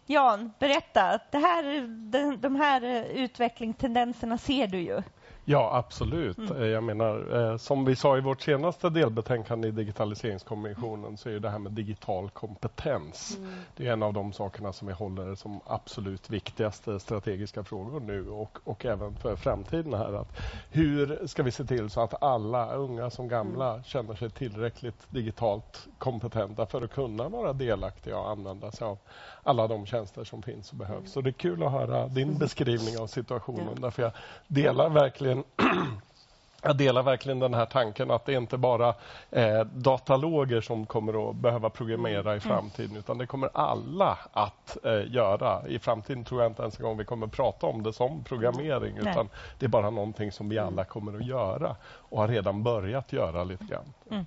[0.06, 1.19] Jan, berätta.
[1.32, 1.63] Det här,
[2.12, 5.02] de, de här eh, utvecklingstendenserna ser du ju.
[5.45, 6.51] Ja, absolut.
[6.51, 11.39] Eh, Jag menar, eh, som vi sa i vårt senaste delbetänkande i Digitaliseringskommissionen så är
[11.39, 13.38] det här med digital kompetens.
[13.77, 18.29] Det är en av de sakerna som vi håller som absolut viktigaste strategiska frågor nu
[18.29, 19.93] och, och även för framtiden.
[19.93, 20.13] här.
[20.13, 20.39] Att
[20.71, 25.88] hur ska vi se till så att alla, unga som gamla, känner sig tillräckligt digitalt
[25.97, 28.97] kompetenta för att kunna vara delaktiga och använda sig av
[29.43, 31.12] alla de tjänster som finns och behövs.
[31.12, 33.82] Så det är kul att höra din beskrivning av situationen.
[33.82, 34.12] Därför jag
[34.47, 35.33] delar verkligen
[36.62, 38.93] jag delar verkligen den här tanken att det är inte bara
[39.32, 45.12] eh, dataloger som kommer att behöva programmera i framtiden utan det kommer alla att eh,
[45.13, 45.67] göra.
[45.67, 48.96] I framtiden tror jag inte ens en gång vi kommer prata om det som programmering
[49.02, 49.12] Nej.
[49.12, 53.13] utan det är bara någonting som vi alla kommer att göra och har redan börjat
[53.13, 54.26] göra lite grann.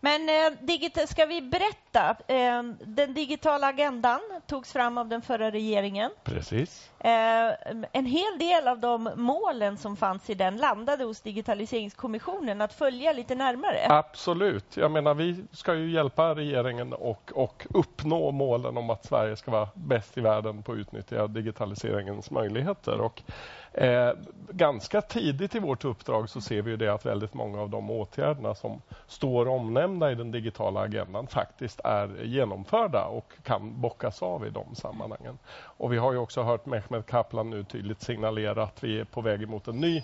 [0.00, 2.16] Men eh, ska vi berätta?
[2.26, 6.10] Eh, den digitala agendan togs fram av den förra regeringen.
[6.24, 6.90] Precis.
[6.98, 7.52] Eh,
[7.92, 13.12] en hel del av de målen som fanns i den landade hos Digitaliseringskommissionen att följa
[13.12, 13.86] lite närmare.
[13.88, 14.76] Absolut.
[14.76, 19.50] Jag menar, vi ska ju hjälpa regeringen och, och uppnå målen om att Sverige ska
[19.50, 23.00] vara bäst i världen på att utnyttja digitaliseringens möjligheter.
[23.00, 23.22] Och,
[23.72, 24.10] eh,
[24.50, 27.90] ganska tidigt i vårt uppdrag så ser vi ju det att väldigt många av de
[27.90, 34.46] åtgärderna som står omnämnda i den digitala agendan faktiskt är genomförda och kan bockas av
[34.46, 35.38] i de sammanhangen.
[35.62, 39.20] Och vi har ju också hört Mehmet Kaplan nu tydligt signalera att vi är på
[39.20, 40.02] väg emot en ny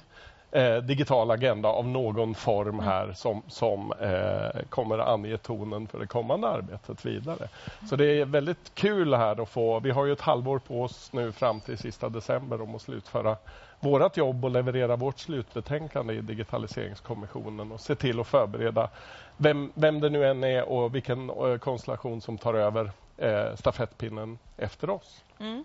[0.57, 5.99] eh, digital agenda av någon form här som, som eh, kommer att ange tonen för
[5.99, 7.49] det kommande arbetet vidare.
[7.89, 11.13] Så det är väldigt kul här att få, vi har ju ett halvår på oss
[11.13, 13.37] nu fram till sista december om att slutföra
[13.81, 18.89] vårt jobb och leverera vårt slutbetänkande i Digitaliseringskommissionen och se till att förbereda
[19.37, 24.39] vem, vem det nu än är och vilken eh, konstellation som tar över eh, stafettpinnen
[24.57, 25.25] efter oss.
[25.39, 25.65] Mm.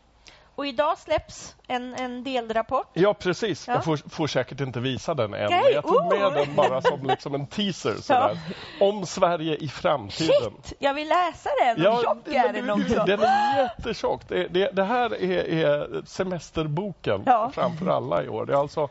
[0.61, 2.87] Och idag släpps en, en delrapport.
[2.93, 3.67] Ja, precis.
[3.67, 3.73] Ja.
[3.73, 5.49] Jag får, får säkert inte visa den än.
[5.49, 6.33] Men Jag tog med oh.
[6.33, 7.95] den bara som liksom en teaser.
[8.01, 8.39] Sådär.
[8.79, 10.53] Om Sverige i framtiden.
[10.63, 10.73] Shit!
[10.79, 11.83] Jag vill läsa den!
[11.83, 13.03] Ja, tjock är den också.
[13.05, 14.21] Den är jättetjock.
[14.27, 17.51] Det, det, det här är, är semesterboken Ja.
[17.53, 18.45] framför alla i år.
[18.45, 18.89] Det är alltså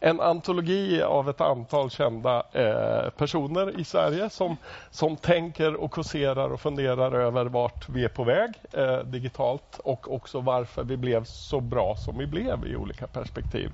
[0.00, 4.56] en antologi av ett antal kända eh, personer i Sverige som,
[4.90, 10.14] som tänker och kåserar och funderar över vart vi är på väg eh, digitalt och
[10.14, 13.70] också varför vi blev så bra som vi blev i olika perspektiv.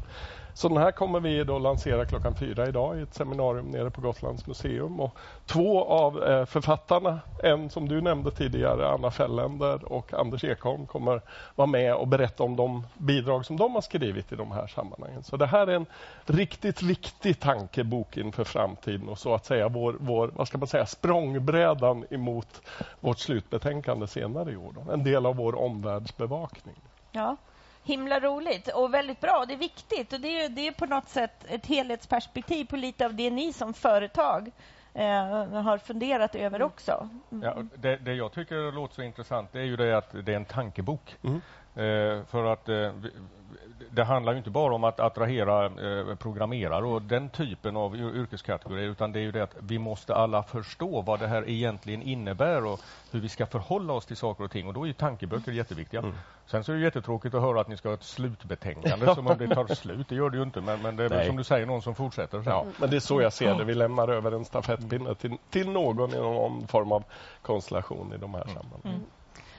[0.57, 4.01] Så den här kommer vi då lansera klockan fyra idag i ett seminarium nere på
[4.01, 5.01] Gotlands museum.
[5.01, 5.17] Och
[5.47, 11.23] två av eh, författarna, en som du nämnde tidigare, Anna Felländer och Anders Ekholm, kommer
[11.55, 15.23] vara med och berätta om de bidrag som de har skrivit i de här sammanhangen.
[15.23, 15.87] Så det här är en
[16.27, 20.87] riktigt viktig tankebok inför framtiden och så att säga vår, vår vad ska man säga,
[20.87, 22.63] språngbrädan emot
[23.01, 24.73] vårt slutbetänkande senare i år.
[24.75, 24.93] Då.
[24.93, 26.77] En del av vår omvärldsbevakning.
[27.13, 27.37] Ja.
[27.87, 29.45] Himla roligt och väldigt bra.
[29.49, 33.07] Det är viktigt och det är, det är på något sätt ett helhetsperspektiv på lite
[33.07, 34.51] av det ni som företag
[34.95, 35.05] eh,
[35.63, 37.09] har funderat över också.
[37.43, 40.33] Ja, och det, det jag tycker låter så intressant det är ju det att det
[40.33, 41.17] är en tankebok.
[41.25, 41.41] Mm.
[41.77, 42.93] Eh, för att eh,
[43.91, 48.17] det handlar ju inte bara om att attrahera eh, programmerare och den typen av yr-
[48.17, 52.03] yrkeskategorier utan det är ju det att vi måste alla förstå vad det här egentligen
[52.03, 54.93] innebär och hur vi ska förhålla oss till saker och ting och då är ju
[54.93, 56.01] tankeböcker jätteviktiga.
[56.01, 56.15] Mm.
[56.47, 59.39] Sen så är det jättetråkigt att höra att ni ska ha ett slutbetänkande som om
[59.39, 60.09] det tar slut.
[60.09, 61.27] Det gör det ju inte men, men det är Nej.
[61.27, 62.43] som du säger någon som fortsätter.
[62.47, 63.65] Ja, men det är så jag ser det.
[63.65, 67.05] Vi lämnar över en stafettpinne till, till någon i någon form av
[67.43, 69.07] konstellation i de här sammanhangen.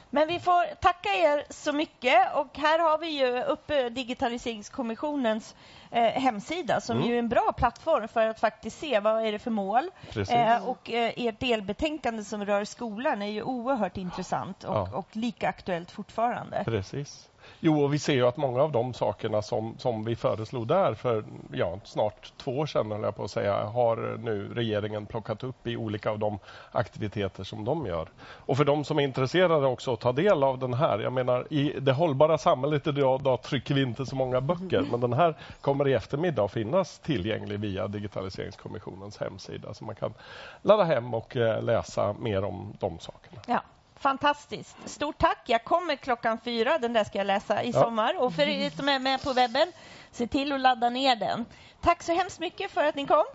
[0.09, 5.55] Men vi får tacka er så mycket och här har vi ju uppe Digitaliseringskommissionens
[5.91, 7.09] eh, hemsida som Mm.
[7.09, 9.89] ju är en bra plattform för att faktiskt se vad är det för mål.
[10.29, 14.89] Eh, och eh, ert delbetänkande som rör skolan är ju oerhört intressant och, Ja.
[14.93, 16.61] och lika aktuellt fortfarande.
[16.65, 17.29] Precis.
[17.59, 20.93] Jo, och vi ser ju att många av de sakerna som, som vi föreslog där
[20.93, 25.43] för ja, snart två år sedan, höll jag på att säga, har nu regeringen plockat
[25.43, 26.39] upp i olika av de
[26.71, 28.07] aktiviteter som de gör.
[28.19, 31.53] Och för de som är intresserade också att ta del av den här, jag menar
[31.53, 35.35] i det hållbara samhället idag idag trycker vi inte så många böcker, men den här
[35.61, 40.13] kommer i eftermiddag att finnas tillgänglig via Digitaliseringskommissionens hemsida, så man kan
[40.61, 43.41] ladda hem och eh, läsa mer om de sakerna.
[43.47, 43.61] Ja,
[43.99, 44.77] fantastiskt.
[44.85, 45.37] Stort tack.
[45.45, 46.77] Jag kommer klockan fyra.
[46.77, 47.81] Den där ska jag läsa i Ja.
[47.83, 48.21] sommar.
[48.21, 49.71] Och för er som är med på webben,
[50.11, 51.45] se till att ladda ner den.
[51.81, 53.25] Tack så hemskt mycket för att ni kom.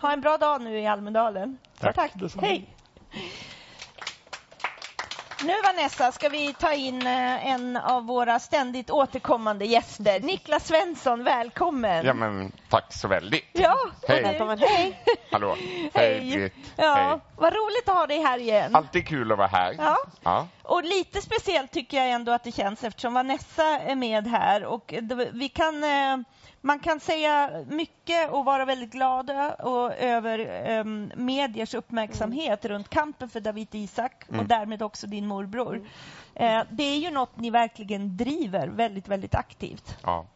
[0.00, 1.58] Ha en bra dag nu i Almedalen.
[1.80, 2.10] Tack, tack.
[2.14, 2.46] detsamma.
[2.46, 2.76] Hej.
[5.44, 10.20] Nu Vanessa ska vi ta in eh, en av våra ständigt återkommande gäster.
[10.20, 12.06] Niklas Svensson, välkommen.
[12.06, 13.44] Ja, men tack så väldigt.
[13.52, 13.76] Ja,
[14.08, 14.22] Hej.
[14.22, 14.58] Välkommen.
[14.58, 15.04] Hej.
[15.30, 15.56] Hallå.
[15.58, 15.90] Hej.
[15.94, 16.72] Hej, Britt.
[16.76, 17.18] Ja, Hej.
[17.36, 18.76] vad roligt att ha dig här igen.
[18.76, 19.74] Alltid kul att vara här.
[19.78, 19.96] Ja.
[20.22, 20.48] Ja.
[20.62, 24.94] Och lite speciellt tycker jag ändå att det känns eftersom Vanessa är med här och
[25.32, 26.16] vi kan, eh,
[26.64, 30.38] man kan säga mycket och vara väldigt glada och, över
[30.70, 30.84] eh,
[31.16, 35.88] mediers uppmärksamhet runt kampen för David Isak och därmed också din morbror.
[36.34, 39.96] Eh, det är ju något ni verkligen driver väldigt, väldigt aktivt.
[40.02, 40.26] ja,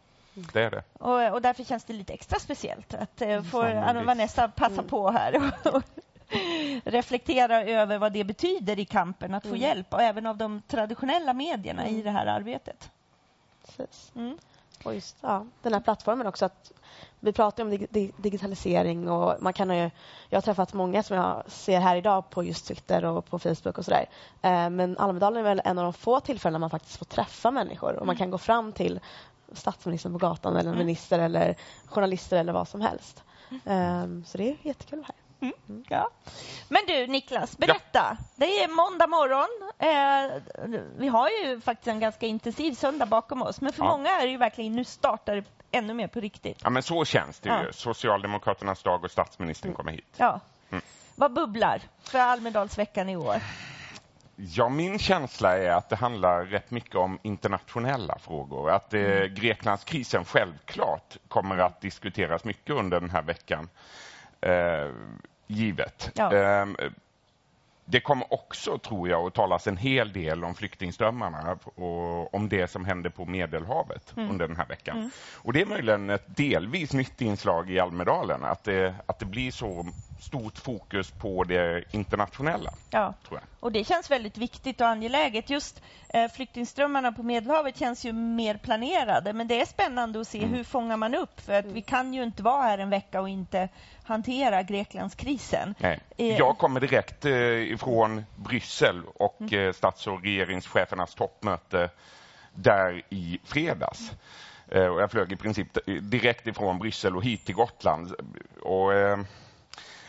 [0.52, 0.82] det är det.
[0.92, 4.06] Och, och därför känns det lite extra speciellt att eh, få Sannolikt.
[4.06, 5.82] Vanessa passa på här och, och
[6.84, 11.32] reflektera över vad det betyder i kampen att få hjälp och även av de traditionella
[11.32, 12.90] medierna i det här arbetet.
[13.66, 14.12] Precis.
[14.86, 14.90] Mm.
[14.90, 16.44] Och just ja, den här plattformen också.
[16.44, 16.72] att
[17.20, 19.90] Vi pratar om dig- dig- digitalisering och man kan ju,
[20.28, 23.78] jag har träffat många som jag ser här idag på just Twitter och på Facebook
[23.78, 24.06] och sådär.
[24.42, 27.96] Eh, Men Almedalen är väl en av de få tillfällen man faktiskt får träffa människor
[27.96, 29.00] och man kan gå fram till
[29.52, 33.22] statsministern på gatan eller en minister eller journalister eller vad som helst.
[33.64, 35.82] Eh, Så det är jättekul att vara här.
[35.88, 36.10] Ja.
[36.68, 38.16] Men du Niklas, berätta.
[38.36, 39.70] Det är måndag morgon.
[39.78, 40.42] Eh,
[40.98, 43.90] vi har ju faktiskt en ganska intensiv söndag bakom oss men för Ja.
[43.90, 46.60] många är det ju verkligen nu startar det ännu mer på riktigt.
[46.64, 47.64] Ja, men så känns det Ja.
[47.64, 47.72] ju.
[47.72, 50.14] Socialdemokraternas dag och statsministern kommer hit.
[50.16, 50.40] Ja.
[50.70, 50.82] Mm.
[51.14, 53.36] Vad bubblar för Almedalsveckan i år?
[54.36, 58.70] Ja, min känsla är att det handlar rätt mycket om internationella frågor.
[58.70, 63.68] Att eh, Greklandskrisen självklart kommer att diskuteras mycket under den här veckan.
[64.50, 64.90] Eh,
[65.46, 66.10] givet.
[66.14, 66.34] Ja.
[66.34, 66.66] Eh,
[67.88, 72.70] det kommer också, tror jag, att talas en hel del om flyktingströmmarna och om det
[72.70, 75.10] som händer på Medelhavet under den här veckan.
[75.34, 79.50] Och Det är möjligen ett delvis nytt inslag i Almedalen, att det, att det blir
[79.50, 79.86] så
[80.20, 83.14] stort fokus på det internationella, Ja.
[83.28, 83.48] tror jag.
[83.60, 85.50] Och det känns väldigt viktigt och angeläget.
[85.50, 89.32] Just eh, flyktingströmmarna på Medelhavet känns ju mer planerade.
[89.32, 90.54] Men det är spännande att se Mm.
[90.54, 91.40] hur fångar man upp?
[91.40, 93.68] För att vi kan ju inte vara här en vecka och inte
[94.06, 95.74] hantera Greklandskrisen.
[95.78, 96.00] Nej.
[96.16, 101.90] Eh, Jag kommer direkt eh, ifrån Bryssel och eh, stats och regeringschefernas toppmöte
[102.54, 104.10] där i fredags.
[104.68, 108.14] Och jag flög i princip direkt ifrån Bryssel och hit till Gotland.
[108.62, 108.90] Och,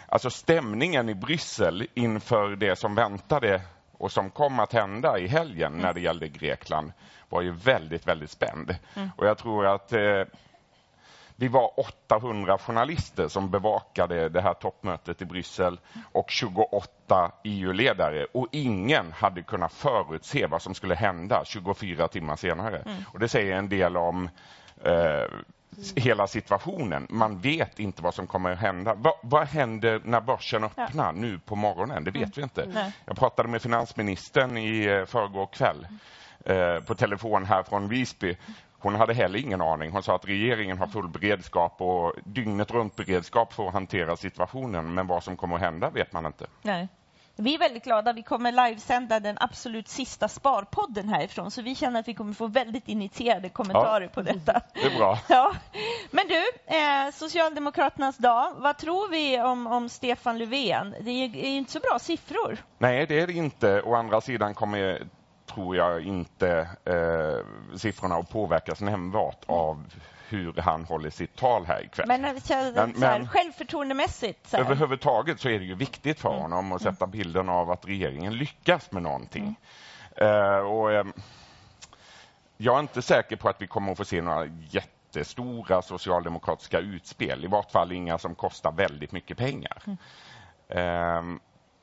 [0.07, 5.77] alltså stämningen i Bryssel inför det som väntade och som kom att hända i helgen
[5.77, 6.91] när det gällde Grekland
[7.29, 8.75] var ju väldigt, väldigt spänd.
[9.15, 10.21] Och jag tror att eh,
[11.39, 15.79] vi var 800 journalister som bevakade det här toppmötet i Bryssel
[16.11, 22.83] och 28 EU-ledare och ingen hade kunnat förutse vad som skulle hända 24 timmar senare.
[23.13, 24.29] Och Det säger en del om
[24.83, 25.25] eh,
[25.95, 27.07] hela situationen.
[27.09, 28.93] Man vet inte vad som kommer att hända.
[28.93, 32.03] Va, vad händer när börsen öppnar nu på morgonen?
[32.03, 32.65] Det vet vi inte.
[32.73, 32.91] Nej.
[33.05, 35.87] Jag pratade med finansministern i eh, förrgår kväll
[36.45, 38.37] eh, på telefon här från Visby.
[38.79, 39.91] Hon hade heller ingen aning.
[39.91, 44.93] Hon sa att regeringen har full beredskap och dygnet runt beredskap för att hantera situationen.
[44.93, 46.45] Men vad som kommer att hända vet man inte.
[46.61, 46.87] Nej.
[47.39, 48.13] Vi är väldigt glada.
[48.13, 51.51] Vi kommer livesända den absolut sista Sparpodden härifrån.
[51.51, 54.61] Så vi känner att vi kommer få väldigt initierade kommentarer på detta.
[54.73, 55.19] Det är bra.
[55.29, 55.53] Ja.
[56.11, 56.43] Men du,
[56.75, 58.53] eh, Socialdemokraternas dag.
[58.57, 60.95] Vad tror vi om, om Stefan Löfven?
[61.01, 62.57] Det är är inte så bra siffror.
[62.77, 63.81] Nej, det är det inte.
[63.81, 65.07] Å andra sidan kommer,
[65.57, 69.83] tror jag, inte eh, siffrorna att påverkas nämnvärt av
[70.29, 72.07] hur han håller sitt tal här ikväll.
[72.07, 74.49] Men, eh, Men- så här, men- självförtroendemässigt.
[74.49, 74.63] Så här.
[74.63, 78.91] Överhuvudtaget så är det ju viktigt för honom att sätta bilden av att regeringen lyckas
[78.91, 79.55] med någonting.
[80.15, 81.13] Eh, och, ehm,
[82.57, 87.45] jag är inte säker på att vi kommer att få se några jättestora socialdemokratiska utspel.
[87.45, 89.81] I vart fall inga som kostar väldigt mycket pengar.
[90.69, 91.39] Ehm,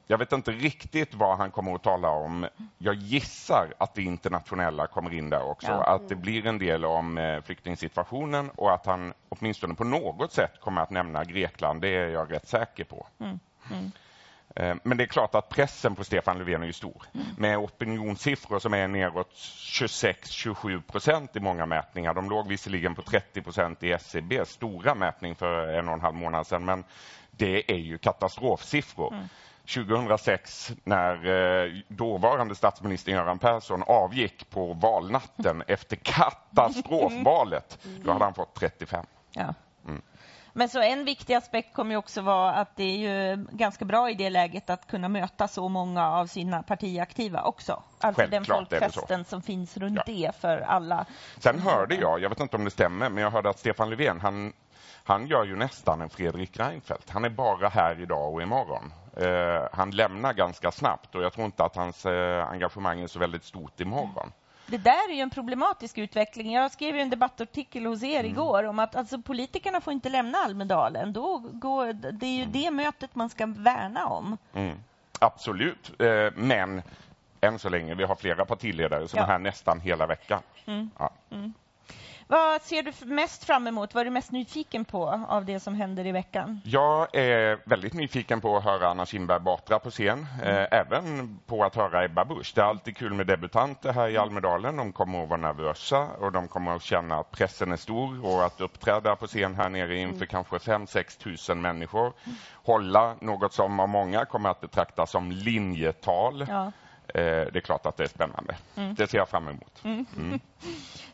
[0.07, 2.47] jag vet inte riktigt vad han kommer att tala om.
[2.79, 5.69] Jag gissar att det internationella kommer in där också.
[5.69, 5.85] Ja.
[5.85, 10.61] Att det blir en del om eh, flyktingsituationen och att han åtminstone på något sätt
[10.61, 11.81] kommer att nämna Grekland.
[11.81, 13.07] Det är jag rätt säker på.
[14.57, 17.03] Eh, Men det är klart att pressen på Stefan Löfven är ju stor.
[17.39, 22.15] Med opinionssiffror som är neråt 26-27 procent i många mätningar.
[22.15, 26.15] De låg visserligen på 30 procent i SCBs stora mätning för en och en halv
[26.17, 26.85] månad sedan, men
[27.31, 29.15] det är ju katastrofsiffror.
[29.75, 38.35] 2006 när eh, dåvarande statsminister Göran Persson avgick på valnatten efter katastrofvalet, då hade han
[38.35, 39.07] fått 35.
[39.33, 39.55] Ja.
[40.57, 44.11] Men så en viktig aspekt kommer ju också vara att det är ju ganska bra
[44.11, 47.83] i det läget att kunna möta så många av sina partiaktiva också.
[48.01, 48.77] Alltså den Självklart så.
[48.79, 50.03] folkfesten som finns runt Ja.
[50.07, 51.07] det för alla.
[51.39, 54.21] Sen hörde jag, jag vet inte om det stämmer, men jag hörde att Stefan Löfven,
[54.21, 54.53] han,
[55.05, 57.11] han gör ju nästan en Fredrik Reinfeldt.
[57.11, 58.93] Han är bara här idag och imorgon.
[59.17, 63.19] Eh, han lämnar ganska snabbt och jag tror inte att hans eh, engagemang är så
[63.19, 64.33] väldigt stort imorgon.
[64.67, 66.53] Det där är ju en problematisk utveckling.
[66.53, 68.33] Jag skrev ju en debattartikel hos er Mm.
[68.33, 71.13] igår om att alltså, politikerna får inte lämna Almedalen.
[71.13, 74.37] Då går, det är ju det mötet man ska värna om.
[74.55, 74.77] Mm.
[75.19, 76.83] Absolut, eh, men
[77.41, 79.23] än så länge, vi har flera partiledare som Ja.
[79.25, 80.41] är här nästan hela veckan.
[80.99, 81.11] Ja.
[82.27, 83.95] Vad ser du mest fram emot?
[83.95, 86.61] Vad är du mest nyfiken på av det som händer i veckan?
[86.65, 90.27] Jag är väldigt nyfiken på att höra Anna Kinberg Batra på scen.
[90.43, 92.53] Eh, även på att höra Ebba Busch.
[92.55, 94.77] Det är alltid kul med debutanter här i Almedalen.
[94.77, 98.45] De kommer att vara nervösa och de kommer att känna att pressen är stor och
[98.45, 102.13] att uppträda på scen här nere inför kanske 5-6 tusen människor.
[102.53, 106.47] Hålla något som av många kommer att betraktas som linjetal.
[106.49, 106.73] Ja.
[107.15, 108.57] Eh, det är klart att det är spännande.
[108.97, 109.83] Det ser jag fram emot.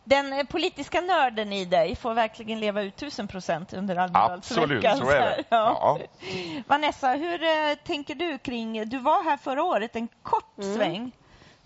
[0.04, 4.38] Den eh, politiska nörden i dig får verkligen leva ut tusen procent under Almedalsveckan.
[4.38, 5.44] Absolut, så är det.
[5.48, 5.78] Ja.
[5.80, 5.98] Ja.
[6.66, 8.88] Vanessa, hur eh, tänker du kring...
[8.88, 11.12] Du var här förra året en kort sväng.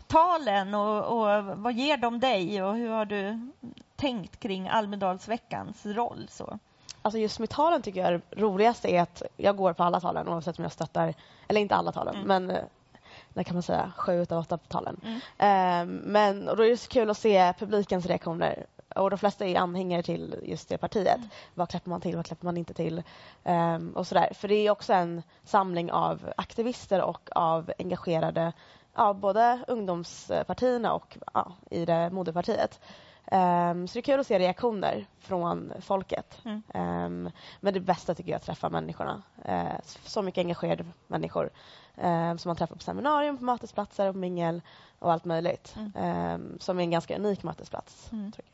[0.06, 3.52] Talen och, och vad ger de dig och hur har du
[3.96, 6.26] tänkt kring Almedalsveckans roll?
[6.30, 6.58] Så?
[7.02, 10.28] Alltså just med talen tycker jag det roligaste är att jag går på alla talen
[10.28, 11.14] oavsett om jag stöttar,
[11.48, 12.62] eller inte alla talen, men eh,
[13.34, 15.00] när kan man säga, sju utav åtta på talen.
[15.38, 18.66] Ehm, men och då är det så kul att se publikens reaktioner.
[18.94, 21.20] Och de flesta är anhängare till just det partiet.
[21.54, 23.02] Vad klappar man till, vad klappar man inte till?
[23.44, 24.28] Ehm, och sådär.
[24.34, 28.52] För det är också en samling av aktivister och av engagerade,
[28.94, 32.80] ja, både ungdomspartierna och ja, i det moderpartiet.
[33.26, 36.38] Ehm, så det är kul att se reaktioner från folket.
[36.74, 39.22] Ehm, men det bästa tycker jag är att träffa människorna.
[39.48, 41.50] Uh, så mycket engagerade människor
[41.96, 44.62] ehm, som man träffar på seminarium, på mötesplatser och mingel
[44.98, 45.76] och allt möjligt.
[45.94, 48.10] Ehm, som är en ganska unik mötesplats.
[48.10, 48.53] tycker jag.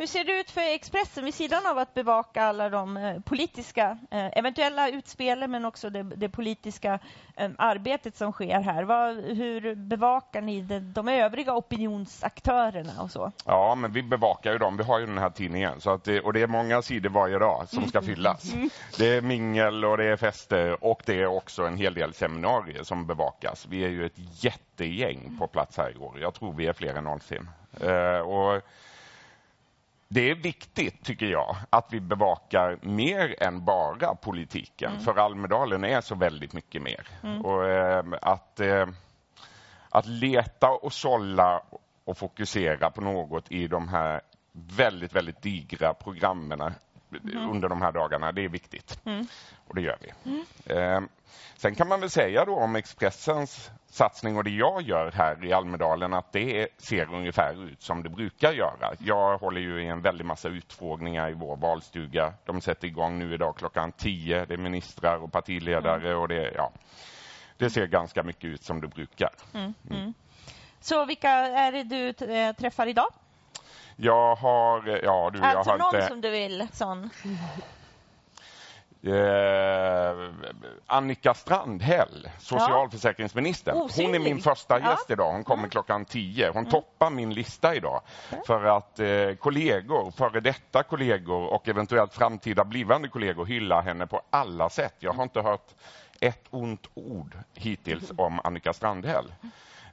[0.00, 3.98] Hur ser det ut för Expressen vid sidan av att bevaka alla de eh, politiska,
[4.10, 6.98] eh, eventuella utspelen men också det, det politiska
[7.36, 8.82] eh, arbetet som sker här?
[8.82, 13.32] Vad, hur bevakar ni de, de övriga opinionsaktörerna och så?
[13.44, 14.76] Ja, men vi bevakar ju dem.
[14.76, 15.80] Vi har ju den här tidningen.
[15.80, 18.54] Så att det, och det är många sidor varje dag som ska fyllas.
[18.98, 22.82] Det är mingel och det är fester och det är också en hel del seminarier
[22.82, 23.66] som bevakas.
[23.66, 26.20] Vi är ju ett jättegäng på plats här i år.
[26.20, 27.48] Jag tror vi är fler än någonsin.
[28.24, 28.62] Och
[30.08, 35.00] det är viktigt, tycker jag, att vi bevakar mer än bara politiken.
[35.00, 37.08] För Almedalen är så väldigt mycket mer.
[37.44, 38.86] Och, eh, att, eh,
[39.90, 41.62] att leta och sålla
[42.04, 44.20] och fokusera på något i de här
[44.52, 46.60] väldigt, väldigt digra programmen
[47.34, 49.00] under de här dagarna, det är viktigt.
[49.68, 50.44] Och det gör vi.
[50.74, 51.00] Eh,
[51.56, 55.52] sen kan man väl säga då om Expressens satsning och det jag gör här i
[55.52, 58.92] Almedalen att det ser ungefär ut som det brukar göra.
[58.98, 62.34] Jag håller ju i en väldig massa utfrågningar i vår valstuga.
[62.44, 64.44] De sätter igång nu idag klockan 10.
[64.44, 66.72] Det är ministrar och partiledare och det, ja,
[67.56, 69.30] det ser ganska mycket ut som det brukar.
[70.80, 73.12] Så vilka är det du eh, träffar idag?
[74.00, 76.08] Jag har, ja du, jag alltså har någon inte...
[76.08, 77.10] som du vill sån.
[79.02, 80.30] Eh,
[80.86, 83.76] Annika Strandhäll, socialförsäkringsministern.
[83.76, 84.78] Hon är min första Ja.
[84.78, 84.90] Mm.
[84.90, 85.32] gäst idag.
[85.32, 86.50] Hon kommer klockan 10.
[86.50, 88.00] Hon toppar min lista idag.
[88.46, 94.22] För att eh, kollegor, före detta kollegor och eventuellt framtida blivande kollegor hyllar henne på
[94.30, 94.94] alla sätt.
[94.98, 95.74] Jag har inte hört
[96.20, 99.32] ett ont ord hittills om Annika Strandhäll.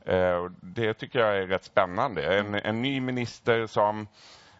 [0.05, 2.37] Eh, det tycker jag är rätt spännande.
[2.39, 4.07] En, en ny minister som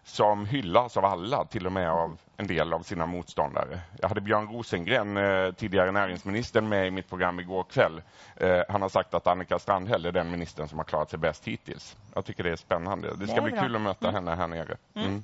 [0.08, 3.80] som hyllas av alla, till och med av en del av sina motståndare.
[4.02, 8.02] Jag hade Björn Rosengren, eh, tidigare näringsministern, med i mitt program igår kväll.
[8.36, 11.48] Eh, han har sagt att Annika Strandhäll är den ministern som har klarat sig bäst
[11.48, 11.98] hittills.
[12.14, 13.16] Jag tycker det är spännande.
[13.16, 13.62] Det ska Det bli bra.
[13.62, 14.78] kul att möta henne här nere.
[14.96, 15.24] Mm.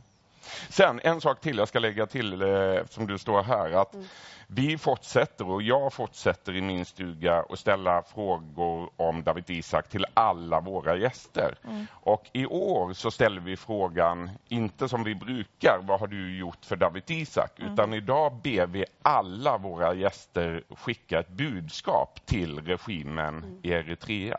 [0.69, 3.71] Sen en sak till jag ska lägga till eh, eftersom du står här.
[3.71, 4.07] att Mm.
[4.53, 10.05] Vi fortsätter och jag fortsätter i min stuga att ställa frågor om David Isak till
[10.13, 11.55] alla våra gäster.
[11.63, 11.87] Mm.
[11.93, 16.65] Och i år så ställer vi frågan, inte som vi brukar, vad har du gjort
[16.65, 17.59] för David Isak?
[17.59, 17.73] Mm.
[17.73, 23.59] Utan idag ber vi alla våra gäster skicka ett budskap till regimen Mm.
[23.61, 24.37] i Eritrea.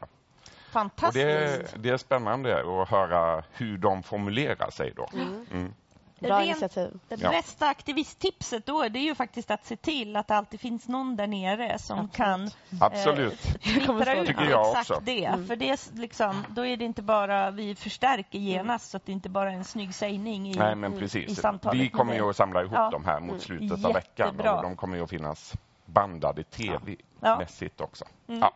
[0.70, 1.24] Fantastiskt.
[1.24, 5.08] det, det är spännande att höra hur de formulerar sig då.
[5.14, 5.74] Mm.
[6.22, 6.98] Bra Rent- initiativ.
[7.08, 7.30] Det Ja.
[7.30, 11.16] bästa aktivisttipset då det är ju faktiskt att se till att det alltid finns någon
[11.16, 12.12] där nere som Absolut.
[12.16, 12.50] kan
[12.80, 13.44] Absolut.
[13.46, 15.02] eh, twittra ut Tycker jag exakt också.
[15.04, 15.24] det.
[15.24, 15.46] Mm.
[15.46, 19.28] För det liksom, då är det inte bara vi förstärker genast så att det inte
[19.28, 21.40] bara är en snygg sägning i, Nej, men i precis.
[21.40, 22.90] samtalet Vi kommer ju att samla ihop Ja.
[22.90, 24.56] dem här mot slutet av veckan Jättebra.
[24.56, 25.52] och de kommer ju att finnas
[25.86, 28.04] bandade tv-mässigt också.
[28.26, 28.52] Ja.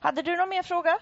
[0.00, 0.98] Hade du någon mer fråga?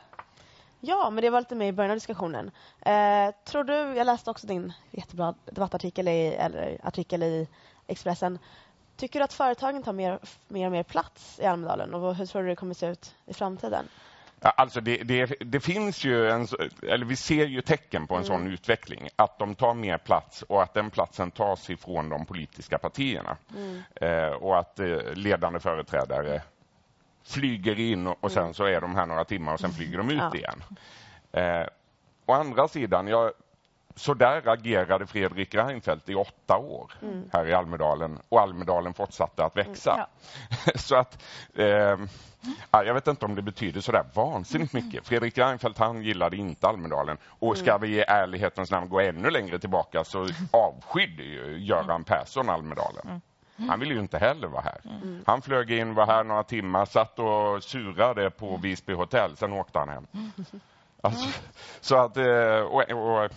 [0.84, 2.50] Ja, men det var lite med i början av diskussionen.
[2.80, 7.48] Eh, tror du, jag läste också din jättebra debattartikel i, eller artikel i
[7.86, 8.38] Expressen.
[8.96, 10.18] Tycker du att företagen tar mer,
[10.48, 13.34] mer och mer plats i Almedalen och hur tror du det kommer se ut i
[13.34, 13.88] framtiden?
[14.40, 16.46] Alltså det, det, det finns ju en,
[16.88, 20.62] eller vi ser ju tecken på en sån utveckling, att de tar mer plats och
[20.62, 23.36] att den platsen tas ifrån de politiska partierna.
[23.94, 26.42] Eh, och att eh, ledande företrädare
[27.24, 30.18] flyger in och, sen så är de här några timmar och sen flyger de ut
[30.18, 30.34] Ja.
[30.34, 30.64] igen.
[31.32, 31.66] Eh,
[32.26, 33.30] å andra sidan, jag,
[33.94, 36.92] så där agerade Fredrik Reinfeldt i åtta år
[37.32, 40.06] här i Almedalen och Almedalen fortsatte att växa.
[40.74, 41.22] så att
[41.54, 41.98] eh,
[42.70, 45.06] ja, jag vet inte om det betyder så där vansinnigt mycket.
[45.06, 49.58] Fredrik Reinfeldt han gillade inte Almedalen och ska vi i ärlighetens namn gå ännu längre
[49.58, 53.20] tillbaka så avskydde ju Göran Persson Almedalen.
[53.68, 54.80] Han ville ju inte heller vara här.
[55.26, 59.78] Han flög in, var här några timmar, satt och surade på Visby hotell, sen åkte
[59.78, 60.06] han hem.
[61.00, 61.40] Alltså,
[61.80, 63.30] så att, eh, och, och,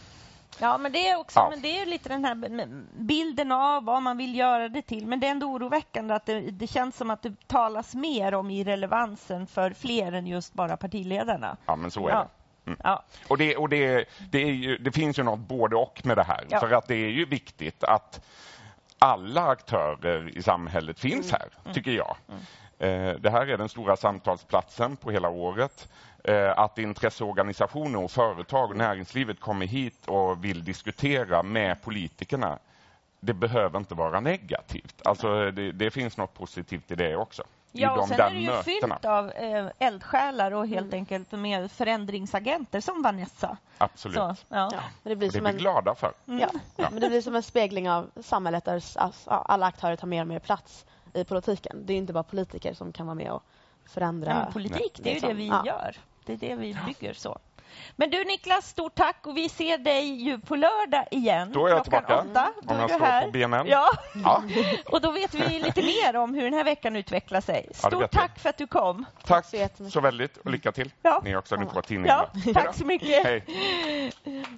[0.59, 1.49] Ja, men det är också Ja.
[1.49, 2.35] men det är lite den här
[2.99, 5.07] bilden av vad man vill göra det till.
[5.07, 8.49] Men det är ändå oroväckande att det, det känns som att det talas mer om
[8.49, 11.57] irrelevansen för fler än just bara partiledarna.
[11.65, 12.17] ja men så är Ja.
[12.19, 12.71] det.
[12.71, 12.79] Mm.
[12.83, 13.03] Ja.
[13.27, 16.59] Och, det, och det, det, ju, det finns ju något både och med det här.
[16.59, 18.21] För att det är ju viktigt att
[19.05, 21.41] alla aktörer i samhället finns Mm.
[21.63, 22.15] här, tycker jag.
[22.79, 25.87] Eh, Det här är den stora samtalsplatsen på hela året.
[26.23, 32.59] Eh, Att intresseorganisationer och företag och näringslivet kommer hit och vill diskutera med politikerna
[33.25, 35.01] det behöver inte vara negativt.
[35.05, 37.43] Alltså det, det finns något positivt i det också.
[37.71, 38.63] Ja, och de sen är det ju mötena.
[38.63, 43.57] fyllt av eh, eldsjälar och helt enkelt med förändringsagenter som Vanessa.
[43.77, 44.15] Absolut.
[44.15, 44.35] Så, ja.
[44.49, 44.69] Ja,
[45.03, 46.13] men det blir det vi en, glada för.
[46.25, 50.07] ja, men det blir som en spegling av samhället där alltså, ja, alla aktörer tar
[50.07, 51.83] mer och mer plats i politiken.
[51.85, 53.43] Det är inte bara politiker som kan vara med och
[53.85, 54.29] förändra.
[54.31, 55.63] Ja, men politik, det är ju det vi Ja.
[55.65, 55.95] gör.
[56.25, 57.39] Det är det vi bygger så.
[57.95, 61.51] Men du Niklas, stort tack och vi ser dig ju på lördag igen.
[61.53, 62.19] Då är jag tillbaka.
[62.19, 62.51] Åtta.
[62.61, 63.25] Om Då är jag du står här.
[63.25, 63.67] på benen.
[63.67, 63.89] Ja,
[64.23, 64.43] Ja.
[64.91, 67.65] och då vet vi lite mer om hur den här veckan utvecklar sig.
[67.83, 68.07] Ja, Stort vi.
[68.07, 69.05] tack för att du kom.
[69.25, 69.93] Tack så jättemycket.
[69.93, 70.91] så väldigt och lycka till.
[71.01, 71.21] Ja.
[71.23, 72.05] Ni också, ni får vara.
[72.45, 73.23] Ja, tack så mycket.
[73.25, 73.43] Hej.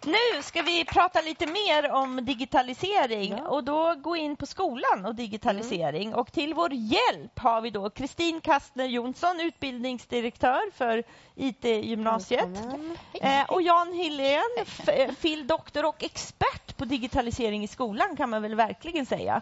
[0.05, 3.47] Nu ska vi prata lite mer om digitalisering Ja.
[3.47, 6.13] och då gå in på skolan och digitalisering.
[6.13, 11.03] Och till vår hjälp har vi då Kristin Kastner Jonsson, utbildningsdirektör för
[11.35, 12.47] IT-gymnasiet.
[12.47, 12.97] Välkommen.
[13.13, 15.47] Eh, och Jan Hillén, f- eh, fil.
[15.47, 19.41] doktor och expert på digitalisering i skolan kan man väl verkligen säga.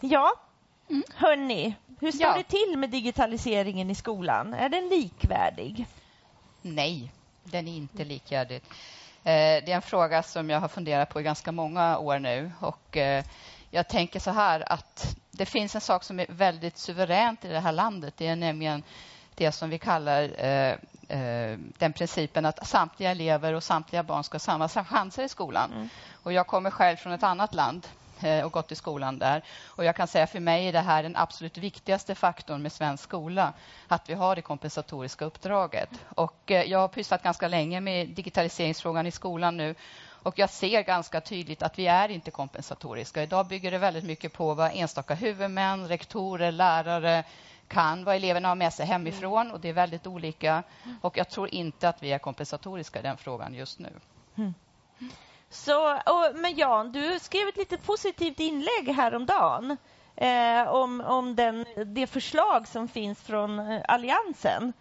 [0.00, 0.32] Ja,
[1.14, 2.34] hörni, hur står Ja.
[2.36, 4.54] det till med digitaliseringen i skolan?
[4.54, 5.86] Är den likvärdig?
[6.62, 7.10] Nej,
[7.44, 8.56] den är inte likvärdig.
[9.24, 12.50] Eh, Det är en fråga som jag har funderat på i ganska många år nu.
[12.60, 13.24] Och eh,
[13.70, 17.60] jag tänker så här att det finns en sak som är väldigt suveränt i det
[17.60, 18.14] här landet.
[18.16, 18.82] Det är nämligen
[19.38, 20.72] det som vi kallar eh,
[21.08, 25.90] eh, den principen att samtliga elever och samtliga barn ska ha samma chanser i skolan.
[26.22, 27.86] Och jag kommer själv från ett annat land
[28.20, 29.42] eh, och gått i skolan där.
[29.66, 33.04] Och jag kan säga för mig är det här den absolut viktigaste faktorn med svensk
[33.04, 33.52] skola,
[33.88, 35.90] att vi har det kompensatoriska uppdraget.
[36.16, 39.74] Och eh, jag har pysslat ganska länge med digitaliseringsfrågan i skolan nu
[40.22, 43.22] och jag ser ganska tydligt att vi är inte kompensatoriska.
[43.22, 47.24] Idag bygger det väldigt mycket på vad enstaka huvudmän, rektorer, lärare
[47.68, 50.62] kan, vad eleverna har med sig hemifrån och det är väldigt olika.
[51.00, 53.90] Och jag tror inte att vi är kompensatoriska i den frågan just nu.
[55.50, 59.76] Så, och, men Jan, du skrev ett lite positivt inlägg häromdagen
[60.16, 64.72] eh, om, om den, det förslag som finns från eh, Alliansen.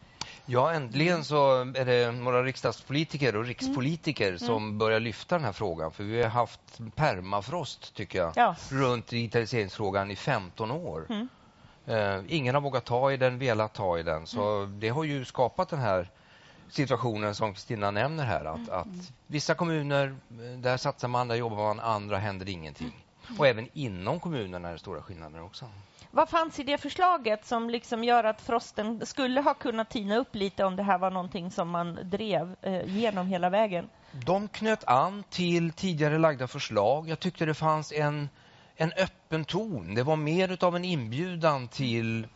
[0.45, 5.91] Ja, äntligen så är det några riksdagspolitiker och rikspolitiker som börjar lyfta den här frågan.
[5.91, 8.55] För vi har haft permafrost, tycker jag, Ja.
[8.69, 11.05] runt digitaliseringsfrågan i 15 år.
[11.09, 11.27] Mm.
[11.87, 14.27] Eh, ingen har vågat ta i den, velat ta i den.
[14.27, 16.09] Så det har ju skapat den här
[16.69, 18.45] situationen som Kristina nämner här.
[18.45, 23.05] Att, att vissa kommuner, eh, där satsar man, där jobbar man, andra händer ingenting.
[23.37, 25.65] Och även inom kommunerna är det stora skillnader också.
[26.11, 30.35] Vad fanns i det förslaget som liksom gör att frosten skulle ha kunnat tina upp
[30.35, 33.89] lite om det här var någonting som man drev eh, genom hela vägen?
[34.11, 37.09] De knöt an till tidigare lagda förslag.
[37.09, 38.29] Jag tyckte det fanns en,
[38.77, 39.95] en öppen ton.
[39.95, 42.27] Det var mer av en inbjudan till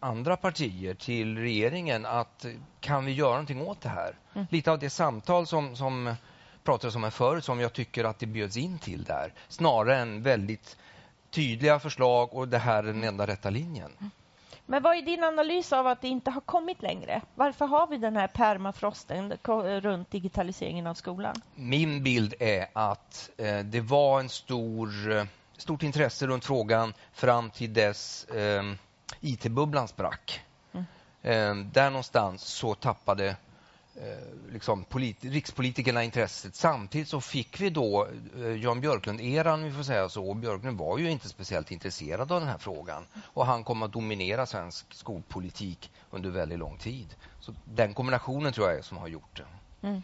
[0.00, 2.46] andra partier, till regeringen, att
[2.80, 4.18] kan vi göra någonting åt det här?
[4.34, 4.46] Mm.
[4.50, 6.14] Lite av det samtal som, som
[6.64, 9.32] pratades om här förut, som jag tycker att det bjöds in till där.
[9.48, 10.76] Snarare än väldigt
[11.30, 13.90] tydliga förslag och det här är den enda rätta linjen.
[14.00, 14.10] Mm.
[14.66, 17.22] Men vad är din analys av att det inte har kommit längre?
[17.34, 19.32] Varför har vi den här permafrosten
[19.80, 21.34] runt digitaliseringen av skolan?
[21.54, 25.24] Min bild är att eh, det var en stor, eh,
[25.62, 28.62] stort intresse runt frågan fram till dess eh,
[29.20, 30.44] IT-bubblan sprack.
[30.72, 30.84] Mm.
[31.22, 33.36] Eh, där någonstans så tappade
[33.94, 34.84] Eh, liksom
[35.20, 36.54] rikspolitikerna intresset.
[36.54, 40.34] Samtidigt så fick vi då eh, Jan Björklund-eran, vi får säga så.
[40.34, 44.46] Björklund var ju inte speciellt intresserad av den här frågan och han kom att dominera
[44.46, 47.14] svensk skolpolitik under väldigt lång tid.
[47.40, 49.86] Så Den kombinationen tror jag är som har gjort det.
[49.88, 50.02] Mm.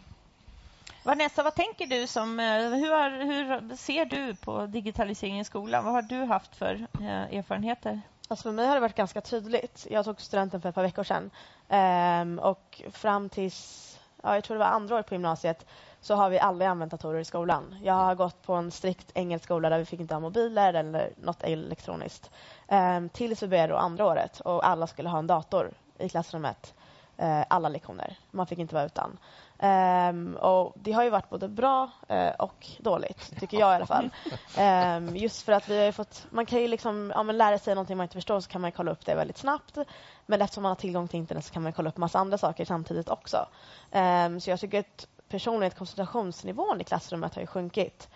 [1.03, 5.85] Vanessa, vad tänker du som, eh, hur, har, hur ser du på digitalisering i skolan?
[5.85, 8.01] Vad har du haft för eh, erfarenheter?
[8.27, 9.87] Alltså för mig har det varit ganska tydligt.
[9.89, 11.31] Jag tog studenten för ett par veckor sedan.
[11.69, 15.65] Ehm, och fram tills, ja, jag tror det var andra året på gymnasiet,
[16.01, 17.75] så har vi aldrig använt datorer i skolan.
[17.83, 21.13] Jag har gått på en strikt engelsk skola där vi fick inte ha mobiler eller
[21.17, 22.31] något elektroniskt.
[22.67, 26.73] Ehm, tills vi började andra året och alla skulle ha en dator i klassrummet.
[27.17, 28.17] Ehm, alla lektioner.
[28.31, 29.17] Man fick inte vara utan.
[29.61, 33.85] Um, och Det har ju varit både bra uh, och dåligt, tycker jag i alla
[33.85, 34.09] fall.
[34.57, 36.27] Um, just för att vi har fått...
[36.29, 38.91] Man kan ju liksom, ja, lära sig någonting man inte förstår så kan man kolla
[38.91, 39.77] upp det väldigt snabbt.
[40.25, 42.65] Men eftersom man har tillgång till internet så kan man kolla upp massa andra saker
[42.65, 43.47] samtidigt också.
[43.91, 48.09] Um, så jag tycker att personligen koncentrationsnivån i klassrummet har ju sjunkit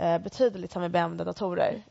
[0.00, 1.82] uh, betydligt som vi använder datorer.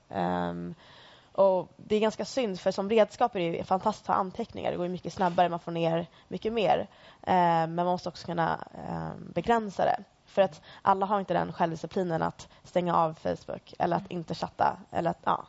[1.32, 4.72] Och Det är ganska synd, för som redskap är det fantastiskt att ha anteckningar.
[4.72, 6.88] Det går mycket snabbare, man får ner mycket mer.
[7.22, 10.04] Eh, men man måste också kunna eh, begränsa det.
[10.26, 14.78] För att alla har inte den självdisciplinen att stänga av Facebook eller att inte chatta.
[14.92, 15.46] Eller att, ja,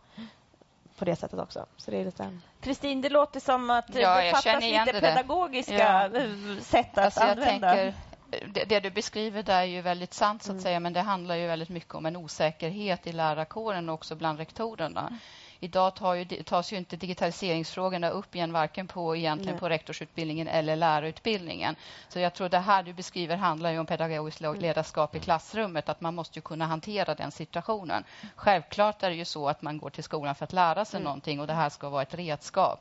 [0.99, 1.67] på det sättet också.
[1.77, 2.39] Så det är lite...
[2.61, 5.01] Kristin, det låter som att ja, det fattas lite det.
[5.01, 6.11] pedagogiska ja.
[6.61, 7.75] sätt att alltså, använda.
[7.75, 7.95] Tänker,
[8.31, 10.63] det, det, du beskriver där är ju väldigt sant, så att mm.
[10.63, 14.39] säga, men det handlar ju väldigt mycket om en osäkerhet i lärarkåren och också bland
[14.39, 15.01] rektorerna.
[15.01, 15.19] Mm.
[15.61, 20.77] Idag tar ju, tas ju inte digitaliseringsfrågorna upp igen varken på, egentligen på rektorsutbildningen eller
[20.77, 21.77] lärarutbildningen.
[22.09, 24.61] Så jag tror det här du beskriver handlar ju om pedagogiskt mm.
[24.61, 28.05] ledarskap i klassrummet, att man måste kunna hantera den situationen.
[28.37, 31.05] Självklart är det ju så att man går till skolan för att lära sig mm.
[31.05, 32.81] någonting och det här ska vara ett redskap.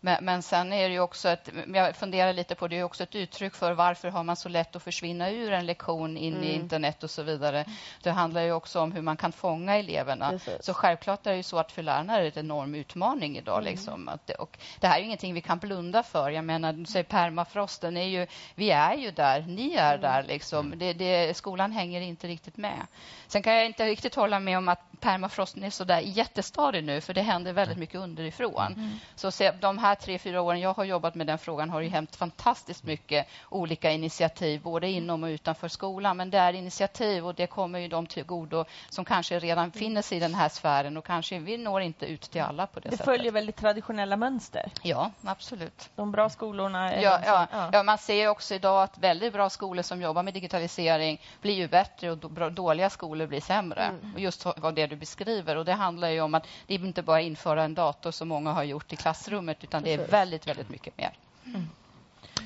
[0.00, 3.02] Men, men sen är det ju också ett, jag funderar lite på det är också
[3.02, 6.44] ett uttryck för varför har man så lätt att försvinna ur en lektion in mm.
[6.44, 7.64] i internet och så vidare.
[8.02, 10.30] Det handlar ju också om hur man kan fånga eleverna.
[10.30, 10.64] Precis.
[10.64, 13.58] Så självklart är det ju så att för lärarna är en enorm utmaning idag.
[13.58, 13.70] Mm.
[13.70, 14.08] Liksom.
[14.08, 16.30] Att det, och det här är ingenting vi kan blunda för.
[16.30, 20.00] Jag menar, du säger permafrosten, är ju, vi är ju där, ni är mm.
[20.00, 20.22] där.
[20.22, 20.74] Liksom.
[20.78, 22.86] Det, det, skolan hänger inte riktigt med.
[23.26, 27.00] Sen kan jag inte riktigt hålla med om att permafrosten är så där jättestadig nu,
[27.00, 28.66] för det händer väldigt mycket underifrån.
[28.66, 28.90] Mm.
[29.14, 31.88] Så se, de här tre, fyra åren jag har jobbat med den frågan har det
[31.88, 36.16] hänt fantastiskt mycket olika initiativ, både inom och utanför skolan.
[36.16, 40.02] Men det är initiativ och det kommer ju de till godo som kanske redan finner
[40.02, 42.88] sig i den här sfären och kanske vi når inte ut till alla på det,
[42.88, 43.06] det sättet.
[43.06, 44.72] Det följer väldigt traditionella mönster.
[44.82, 45.90] Ja, absolut.
[45.96, 47.70] De bra skolorna ja, ja, ja.
[47.72, 51.68] ja, man ser också idag att väldigt bra skolor som jobbar med digitalisering blir ju
[51.68, 53.82] bättre och dåliga skolor blir sämre.
[53.82, 54.14] Mm.
[54.14, 55.56] Och just vad det du beskriver.
[55.56, 58.52] Och Det handlar ju om att det är inte bara införa en dator som många
[58.52, 61.12] har gjort i klassrummet utan det är väldigt, väldigt mycket mer.
[61.46, 61.68] Mm.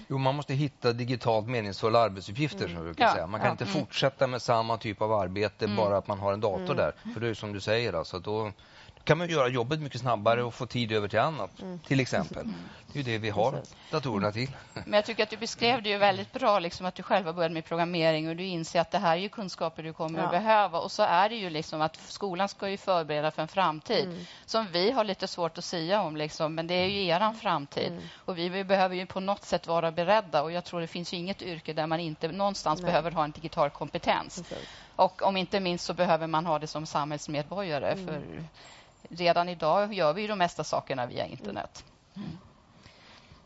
[0.09, 2.67] Jo, man måste hitta digitalt meningsfulla arbetsuppgifter.
[2.67, 2.95] Mm.
[2.95, 3.27] Så ja, säga.
[3.27, 3.75] Man kan ja, inte mm.
[3.75, 5.77] fortsätta med samma typ av arbete mm.
[5.77, 6.77] bara att man har en dator mm.
[6.77, 6.93] där.
[7.13, 8.53] För det är som du säger, alltså, då,
[9.05, 11.79] kan man göra jobbet mycket snabbare och få tid över till annat, mm.
[11.79, 12.43] till exempel.
[12.43, 12.55] Mm.
[12.93, 14.51] Det är ju det vi har datorerna till.
[14.75, 17.33] Men jag tycker att du beskrev det ju väldigt bra, liksom att du själv har
[17.33, 20.25] börjat med programmering och du inser att det här är ju kunskaper du kommer ja.
[20.25, 20.79] att behöva.
[20.79, 24.25] Och så är det ju liksom att skolan ska ju förbereda för en framtid mm.
[24.47, 27.93] som vi har lite svårt att säga om, liksom, men det är ju eran framtid.
[27.93, 28.03] Mm.
[28.25, 31.13] Och vi, vi, behöver ju på något sätt vara beredda och jag tror det finns
[31.13, 32.87] ju inget yrke där man inte någonstans Nej.
[32.87, 34.37] behöver ha en digital kompetens.
[34.49, 34.69] Precis.
[34.97, 37.93] Och om inte minst så behöver man ha det som samhällsmedborgare.
[37.93, 38.07] Mm.
[38.07, 38.45] För
[39.09, 41.85] redan idag gör vi de mesta sakerna via internet.
[42.17, 42.29] Mm.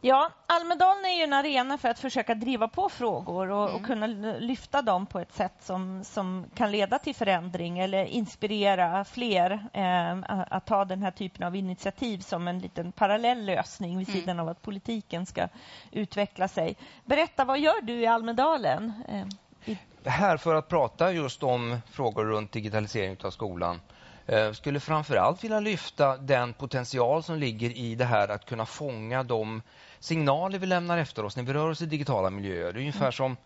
[0.00, 3.76] Ja, Almedalen är ju en arena för att försöka driva på frågor och, Mm.
[3.80, 4.06] och kunna
[4.38, 10.18] lyfta dem på ett sätt som, som kan leda till förändring eller inspirera fler eh,
[10.50, 14.20] att ta den här typen av initiativ som en liten parallell lösning vid Mm.
[14.20, 15.48] sidan av att politiken ska
[15.90, 16.76] utveckla sig.
[17.04, 18.92] Berätta, vad gör du i Almedalen?
[19.08, 19.26] Eh,
[19.72, 23.80] i, här för att prata just om frågor runt digitalisering av skolan.
[24.28, 28.66] Eh, skulle framför allt vilja lyfta den potential som ligger i det här att kunna
[28.66, 29.62] fånga de
[29.98, 32.72] signaler vi lämnar efter oss när vi rör oss i digitala miljöer.
[32.72, 33.36] Det är ungefär som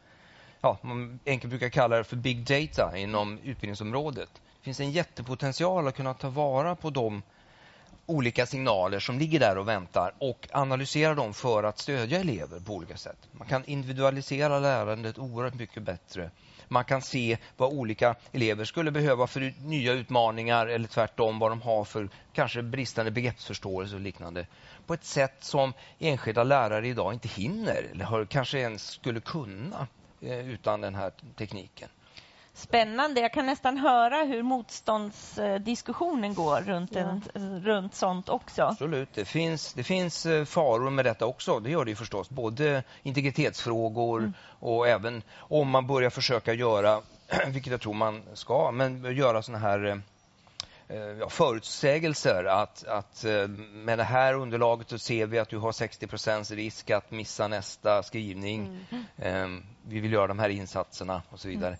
[0.60, 4.30] ja, man enkelt brukar kalla det för big data inom utbildningsområdet.
[4.34, 7.22] Det finns en jättepotential att kunna ta vara på de
[8.06, 12.72] olika signaler som ligger där och väntar och analysera dem för att stödja elever på
[12.72, 13.28] olika sätt.
[13.32, 16.30] Man kan individualisera lärandet oerhört mycket bättre.
[16.72, 21.62] Man kan se vad olika elever skulle behöva för nya utmaningar eller tvärtom vad de
[21.62, 24.46] har för kanske bristande begreppsförståelse och liknande.
[24.86, 29.86] På ett sätt som enskilda lärare idag inte hinner eller har, kanske ens skulle kunna
[30.20, 31.88] eh, utan den här tekniken.
[32.54, 33.20] Spännande.
[33.20, 37.22] Jag kan nästan höra hur motståndsdiskussionen går runt, en,
[37.64, 38.62] runt sånt också.
[38.62, 41.60] Absolut, det finns, det finns eh, faror med detta också.
[41.60, 42.30] Det gör det ju förstås.
[42.30, 47.00] Både integritetsfrågor och även om man börjar försöka göra,
[47.46, 49.96] vilket jag tror man ska, men göra såna här eh,
[50.88, 53.24] eh, ja, förutsägelser att, att
[53.72, 58.02] med det här underlaget så ser vi att du har 60% risk att missa nästa
[58.02, 58.86] skrivning.
[59.16, 59.46] Eh,
[59.82, 61.76] Vi vill göra de här insatserna och så vidare.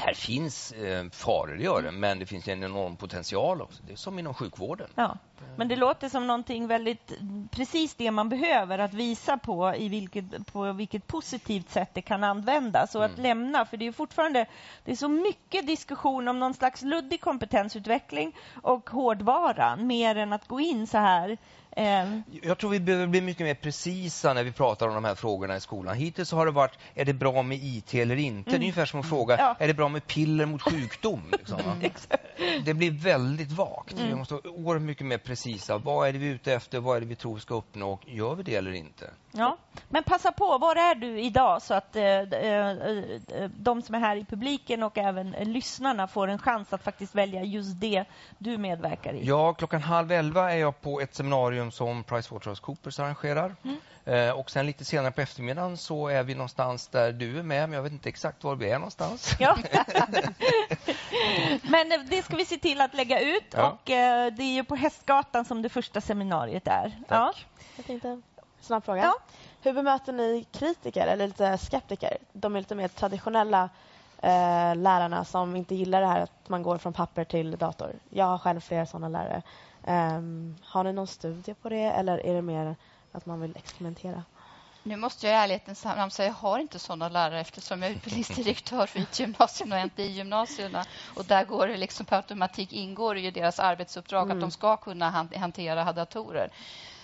[0.00, 3.82] Här finns eh, faror, gör det, men det finns en enorm potential också.
[3.86, 4.88] Det är som inom sjukvården.
[4.94, 5.18] Ja.
[5.56, 7.12] Men det låter som någonting väldigt
[7.50, 12.24] precis det man behöver att visa på i vilket, på vilket positivt sätt det kan
[12.24, 14.46] användas och att lämna, för det är fortfarande
[14.84, 20.48] det är så mycket diskussion om någon slags luddig kompetensutveckling och hårdvaran mer än att
[20.48, 21.38] gå in så här.
[21.78, 25.14] Eh, Jag tror vi behöver bli mycket mer precisa när vi pratar om de här
[25.14, 25.96] frågorna i skolan.
[25.96, 28.50] Hittills har det varit, är det bra med IT eller inte?
[28.50, 29.56] Det är ungefär som att fråga, Ja.
[29.58, 31.22] är det bra med piller mot sjukdom?
[31.32, 31.58] Liksom,
[32.64, 33.92] det blir väldigt vagt.
[34.00, 35.78] Vi måste vara oerhört mycket mer precisa.
[35.78, 36.80] Vad är det vi är ute efter?
[36.80, 37.92] Vad är det vi tror vi ska uppnå?
[37.92, 39.10] Och Gör vi det eller inte?
[39.32, 39.56] Ja,
[39.88, 40.58] men passa på.
[40.58, 44.82] Var är du idag så att eh, eh, eh, de som är här i publiken
[44.82, 48.04] och även eh, lyssnarna får en chans att faktiskt välja just det
[48.38, 49.24] du medverkar i?
[49.26, 53.56] Ja, klockan halv elva är jag på ett seminarium som PricewaterhouseCoopers arrangerar.
[54.04, 57.68] Eh, och sen lite senare på eftermiddagen så är vi någonstans där du är med,
[57.68, 59.30] men jag vet inte exakt var vi är någonstans.
[59.40, 59.56] Ja.
[61.62, 63.70] Men det ska vi se till att lägga ut Ja.
[63.70, 66.98] och eh, det är ju på Hästgatan som det första seminariet är.
[67.08, 67.32] Ja.
[67.76, 68.20] Jag tänkte,
[68.60, 69.02] snabb fråga.
[69.02, 69.14] Ja.
[69.62, 72.16] Hur bemöter ni kritiker eller lite skeptiker?
[72.32, 73.68] De är lite mer traditionella
[74.22, 77.92] eh, lärarna som inte gillar det här att man går från papper till dator.
[78.10, 79.42] Jag har själv flera sådana lärare.
[79.88, 82.76] Ehm, har ni någon studie på det eller är det mer
[83.12, 84.22] att man vill experimentera?
[84.82, 87.94] Nu måste jag i ärlighetens namn säga jag har inte sådana lärare eftersom jag är
[87.94, 90.84] utbildningsdirektör för IT-gymnasierna och NTI-gymnasierna.
[91.16, 95.10] Och där går det liksom på automatik ingår i deras arbetsuppdrag att de ska kunna
[95.10, 96.50] han- hantera datorer.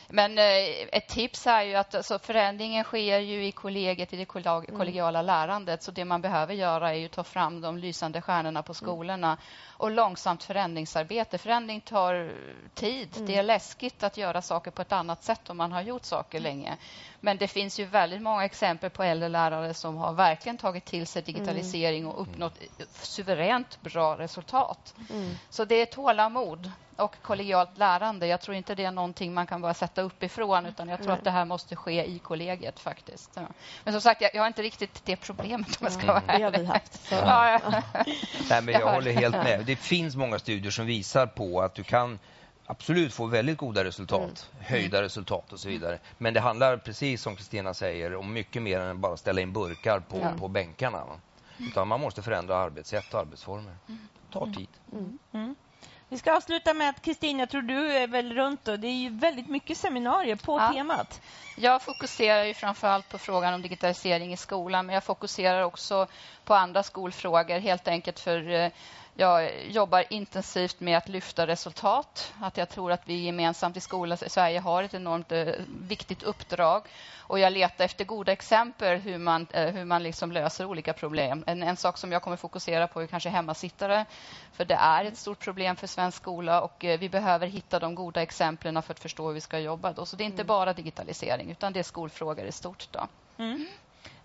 [0.09, 0.45] Men eh,
[0.93, 5.23] ett tips är ju att alltså, förändringen sker ju i kollegiet, i det kollag- kollegiala
[5.23, 5.83] lärandet.
[5.83, 9.39] Så det man behöver göra är att ta fram de lysande stjärnorna på skolorna
[9.77, 11.39] och långsamt förändringsarbete.
[11.39, 12.33] Förändring tar
[12.75, 13.09] tid.
[13.27, 16.41] Det är läskigt att göra saker på ett annat sätt om man har gjort saker
[16.41, 16.77] länge.
[17.21, 21.07] Men det finns ju väldigt många exempel på äldre lärare som har verkligen tagit till
[21.07, 22.59] sig digitalisering och uppnått
[23.03, 24.95] suveränt bra resultat.
[25.51, 28.27] Så det är tålamod och kollegialt lärande.
[28.27, 31.25] Jag tror inte det är någonting man kan bara sätta uppifrån utan jag tror att
[31.25, 33.31] det här måste ske i kollegiet faktiskt.
[33.35, 33.43] Ja.
[33.85, 36.33] Men som sagt, jag, jag har inte riktigt det problemet om jag ska vara Det
[36.33, 36.59] har ärlig.
[36.61, 37.01] vi haft.
[37.11, 37.83] Ja, ja.
[38.51, 39.63] Nej, men Jag håller helt med.
[39.67, 42.19] Det finns många studier som visar på att du kan
[42.67, 45.99] absolut få väldigt goda resultat, höjda resultat och så vidare.
[46.19, 50.01] Men det handlar, precis som Kristina säger, om mycket mer än bara ställa in burkar
[50.01, 50.33] på, Ja.
[50.39, 51.05] på bänkarna.
[51.05, 51.17] Va?
[51.59, 53.75] Utan man måste förändra arbetssätt och arbetsformer.
[53.87, 54.69] Det tar tid.
[56.09, 58.93] Vi ska avsluta med att Kristin, jag tror du är väl runt och det är
[59.03, 60.73] ju väldigt mycket seminarier på Ja.
[60.73, 61.21] temat.
[61.57, 66.07] Jag fokuserar ju framför allt på frågan om digitalisering i skolan men jag fokuserar också
[66.45, 68.71] på andra skolfrågor helt enkelt för eh,
[69.17, 72.35] jag jobbar intensivt med att lyfta resultat.
[72.41, 75.47] Att jag tror att vi gemensamt i skolan i Sverige har ett enormt eh,
[75.81, 76.83] viktigt uppdrag.
[77.19, 81.45] Och jag letar efter goda exempel hur man, eh, hur man liksom löser olika problem.
[81.47, 84.05] En, en sak som jag kommer fokusera på är kanske hemmasittare.
[84.53, 87.95] För det är ett stort problem för svensk skola och eh, vi behöver hitta de
[87.95, 89.93] goda exemplen för att förstå hur vi ska jobba.
[89.93, 90.07] Då.
[90.07, 92.89] Så det är inte bara digitalisering utan det är skolfrågor i stort.
[92.91, 93.07] Då.
[93.39, 93.67] Mm.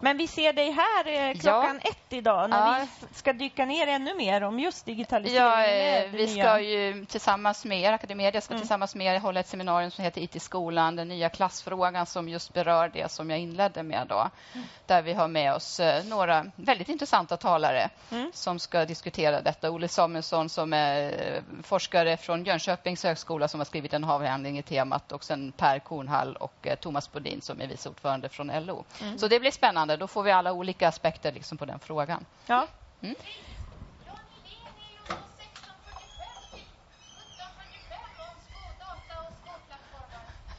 [0.01, 1.89] Men vi ser dig här eh, klockan Ja.
[1.89, 2.85] ett idag när Ja.
[3.09, 5.41] vi ska dyka ner ännu mer om just digitalisering.
[5.43, 8.61] Ja, eh, vi ska ju tillsammans med er, Academedia ska Mm.
[8.61, 12.29] tillsammans med er hålla ett seminarium som heter IT i skolan, den nya klassfrågan som
[12.29, 14.29] just berör det som jag inledde med då.
[14.53, 14.67] Mm.
[14.85, 18.31] Där vi har med oss eh, några väldigt intressanta talare Mm.
[18.33, 19.69] som ska diskutera detta.
[19.71, 25.11] Olle Samuelsson som är forskare från Jönköpings högskola som har skrivit en avhandling i temat
[25.11, 28.85] och sen Per Kornhall och Thomas Bodin som är vice ordförande från LO.
[29.01, 29.17] Mm.
[29.17, 29.88] Så det blir spännande.
[29.97, 32.25] Då får vi alla olika aspekter liksom på den frågan.
[32.45, 32.67] Ja.
[33.01, 33.15] Mm.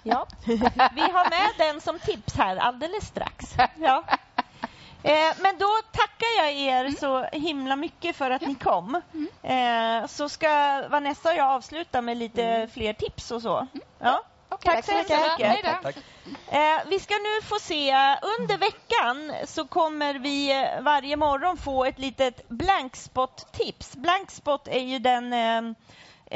[0.03, 0.27] Ja.
[0.95, 3.55] Vi har med den som tips här alldeles strax.
[3.77, 4.05] Ja.
[5.03, 6.97] Eh, men då tackar jag er Mm.
[6.97, 9.03] så himla mycket för att ni kom.
[9.43, 13.67] Eh, så ska Vanessa och jag avsluta med lite fler tips och så.
[13.99, 14.23] Ja.
[14.49, 15.05] Okej, Tack så Mm.
[15.39, 15.95] Hej mycket.
[15.95, 16.01] då.
[16.53, 17.93] Eh, vi ska nu få se,
[18.39, 23.97] under veckan så kommer vi eh, varje morgon få ett litet blankspot-tips.
[23.97, 25.75] Blankspot är ju den eh,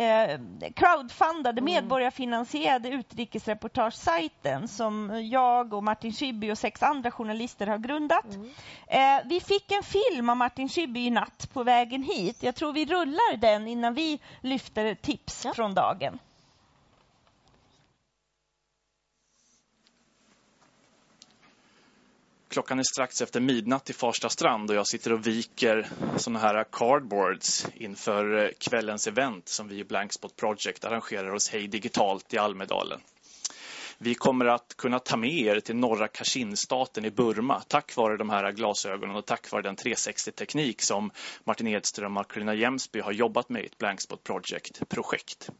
[0.05, 0.41] eh,
[0.75, 8.27] crowdfundade, medborgarfinansierade utrikesreportagesajten som jag och Martin Schibbye och sex andra journalister har grundat.
[8.87, 12.43] Eh, vi fick en film av Martin Schibbye i natt på vägen hit.
[12.43, 16.19] Jag tror vi rullar den innan vi lyfter tips från dagen.
[22.55, 26.65] Klockan är strax efter midnatt i Farsta strand och jag sitter och viker såna här
[26.73, 32.39] cardboards inför eh, kvällens event som vi i Blankspot Project arrangerar hos Hej Digitalt i
[32.39, 33.01] Almedalen.
[33.99, 38.31] Vi kommer att kunna ta med er till norra Kachinstaten i Burma tack vare de
[38.31, 41.11] här glasögonen och tack vare den 360-teknik som
[41.45, 45.51] Martin Edström och Carina Jemsby har jobbat med i ett Blankspot Project-projekt.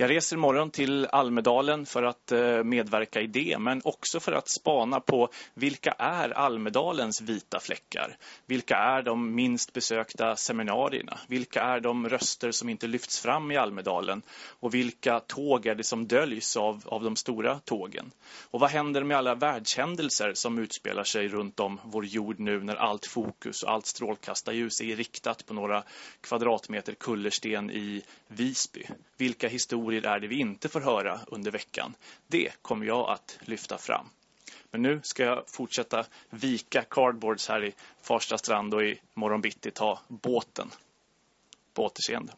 [0.00, 4.48] Jag reser imorgon till Almedalen för att eh, medverka i det, men också för att
[4.48, 8.16] spana på vilka är Almedalens vita fläckar?
[8.46, 11.18] Vilka är de minst besökta seminarierna?
[11.28, 14.22] Vilka är de röster som inte lyfts fram i Almedalen?
[14.60, 18.10] Och vilka tåg är det som döljs av, av de stora tågen?
[18.50, 22.76] Och vad händer med alla världshändelser som utspelar sig runt om vår jord nu när
[22.76, 25.82] allt fokus och allt strålkastarljus är riktat på några
[26.20, 28.86] kvadratmeter kullersten i Visby?
[29.16, 31.94] Vilka historier är det vi inte får höra under veckan?
[32.26, 34.10] Det kommer jag att lyfta fram.
[34.70, 39.70] Men nu ska jag fortsätta vika cardboards här i Farsta strand och i morgon bitti
[39.70, 40.70] ta båten.
[41.74, 42.32] På återseende.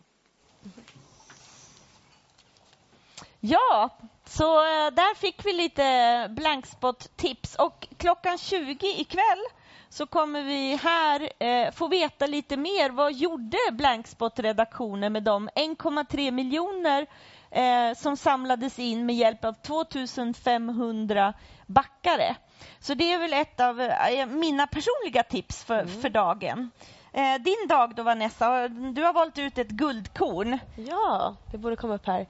[3.41, 3.91] Ja,
[4.25, 7.57] så eh, där fick vi lite blankspot-tips.
[7.57, 9.45] Och klockan 20 ikväll
[9.89, 12.91] så kommer vi här eh, få veta lite mer.
[12.91, 17.07] Vad gjorde Blankspot-redaktionen med de 1,3 miljoner
[17.51, 21.33] eh, som samlades in med hjälp av 2500
[21.67, 22.37] backare?
[22.81, 26.71] Så det är väl ett av eh, mina personliga tips för, för dagen.
[27.13, 28.69] Eh, din dag då, Vanessa?
[28.69, 30.59] Du har valt ut ett guldkorn.
[30.77, 32.27] Ja, det borde komma upp här.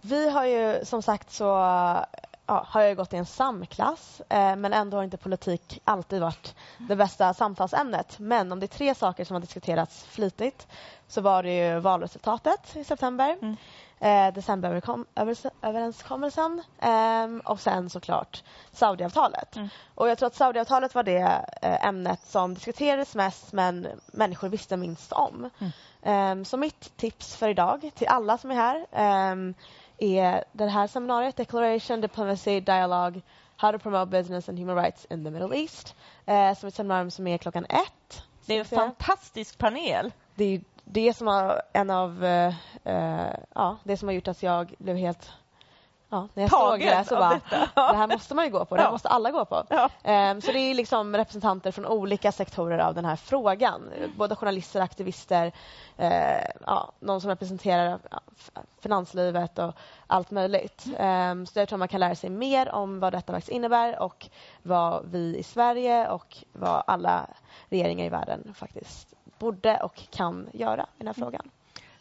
[0.00, 1.54] Vi har ju som sagt så
[2.46, 6.54] ja, har jag gått i en samklass eh, men ändå har inte politik alltid varit
[6.78, 8.18] det bästa samtalsämnet.
[8.18, 10.66] Men om det är tre saker som har diskuterats flitigt
[11.08, 13.56] så var det ju valresultatet i september, Mm.
[14.00, 18.42] eh, decemberöverenskommelsen eh, och sen såklart
[18.72, 19.56] Saudiavtalet.
[19.56, 19.68] Mm.
[19.94, 24.76] Och jag tror att Saudiavtalet var det eh, ämnet som diskuterades mest men människor visste
[24.76, 25.50] minst om.
[26.02, 29.54] Ehm, så mitt tips för idag till alla som är här ehm,
[29.98, 33.20] är det här seminariet Declaration, Diplomacy, Dialogue
[33.56, 35.94] How to promote business and human rights in the Middle East.
[36.26, 38.22] Eh, som ett seminarium som är klockan ett.
[38.46, 40.12] Det är en fantastisk panel.
[40.34, 44.42] Det är det som har en av eh, eh, ja, det som har gjort att
[44.42, 45.30] jag blev helt
[46.14, 47.40] Ja, när jag såg det så bara,
[47.74, 48.92] det här måste man ju gå på, det här Ja.
[48.92, 49.64] måste alla gå på.
[49.68, 49.90] Ja.
[50.02, 53.82] Ehm, så det är liksom representanter från olika sektorer av den här frågan.
[54.16, 55.52] Både journalister, aktivister,
[55.96, 57.98] eh, ja, någon som representerar
[58.80, 59.74] finanslivet och
[60.06, 60.84] allt möjligt.
[60.98, 64.26] Ehm, så jag tror man kan lära sig mer om vad detta faktiskt innebär och
[64.62, 67.26] vad vi i Sverige och vad alla
[67.68, 71.50] regeringar i världen faktiskt borde och kan göra i den här frågan.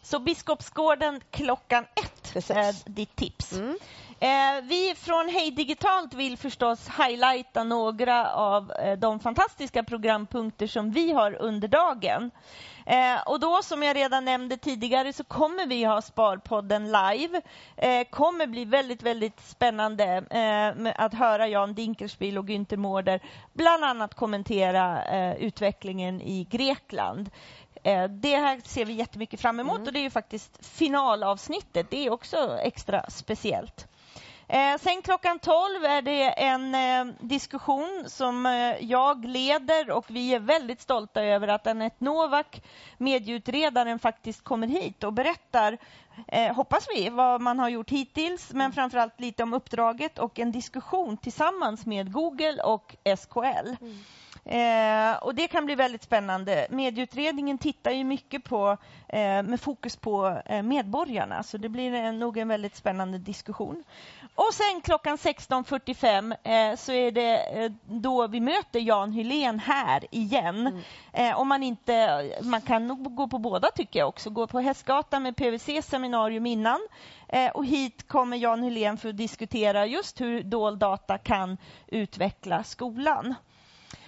[0.01, 2.55] Så Biskopsgården klockan ett Precis.
[2.57, 3.53] är ditt tips.
[3.53, 3.77] Mm.
[4.19, 10.91] Eh, vi från Hej Digitalt vill förstås highlighta några av eh, de fantastiska programpunkter som
[10.91, 12.31] vi har under dagen.
[12.85, 17.41] Eh, och då som jag redan nämnde tidigare så kommer vi ha Sparpodden live.
[17.77, 23.19] Eh, kommer bli väldigt, väldigt spännande eh, att höra Jan Dinkelspiel och Günther Mårder
[23.53, 27.29] bland annat kommentera eh, utvecklingen i Grekland.
[27.83, 31.89] Eh, Det här ser vi jättemycket fram emot och det är ju faktiskt finalavsnittet.
[31.89, 33.87] Det är också extra speciellt.
[34.47, 40.33] Eh, sen klockan 12 är det en eh, diskussion som eh, jag leder och vi
[40.33, 42.61] är väldigt stolta över att Anette Novak,
[42.97, 45.77] medieutredaren, faktiskt kommer hit och berättar,
[46.27, 50.51] eh, hoppas vi, vad man har gjort hittills men framförallt lite om uppdraget och en
[50.51, 53.67] diskussion tillsammans med Google och SKL.
[53.81, 53.99] Mm.
[54.45, 56.67] Eh, och Det kan bli väldigt spännande.
[56.69, 58.77] Medieutredningen tittar ju mycket på,
[59.07, 63.83] eh, med fokus på eh, medborgarna, så det blir en, nog en väldigt spännande diskussion.
[64.35, 70.03] Och sen klockan 16.45 eh, så är det eh, då vi möter Jan Hylén här
[70.11, 70.67] igen.
[70.67, 70.81] Mm.
[71.13, 74.29] Eh, om man inte, man kan nog gå på båda tycker jag också.
[74.29, 76.79] Gå på Hästgatan med PWC seminarium innan
[77.53, 83.35] och hit kommer Jan Hylén för att diskutera just hur dold data kan utveckla skolan.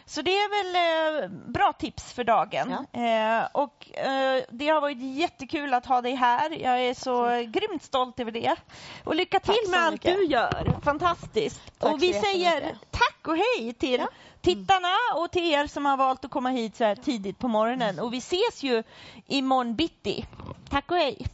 [0.08, 2.76] Så det är väl eh, bra tips för dagen.
[2.92, 3.00] Ja.
[3.00, 6.50] Eh, och eh, Det har varit jättekul att ha dig här.
[6.50, 7.46] Jag är så Tack.
[7.48, 8.56] grymt stolt över det.
[9.04, 10.80] Och lycka till med allt du gör.
[10.84, 11.62] Fantastiskt.
[11.80, 14.08] Tack och vi säger tack och hej till ja.
[14.42, 18.00] tittarna och till er som har valt att komma hit så här tidigt på morgonen.
[18.00, 18.84] Och vi ses ju
[19.28, 20.26] imorgon bitti.
[20.70, 21.26] Tack och hej.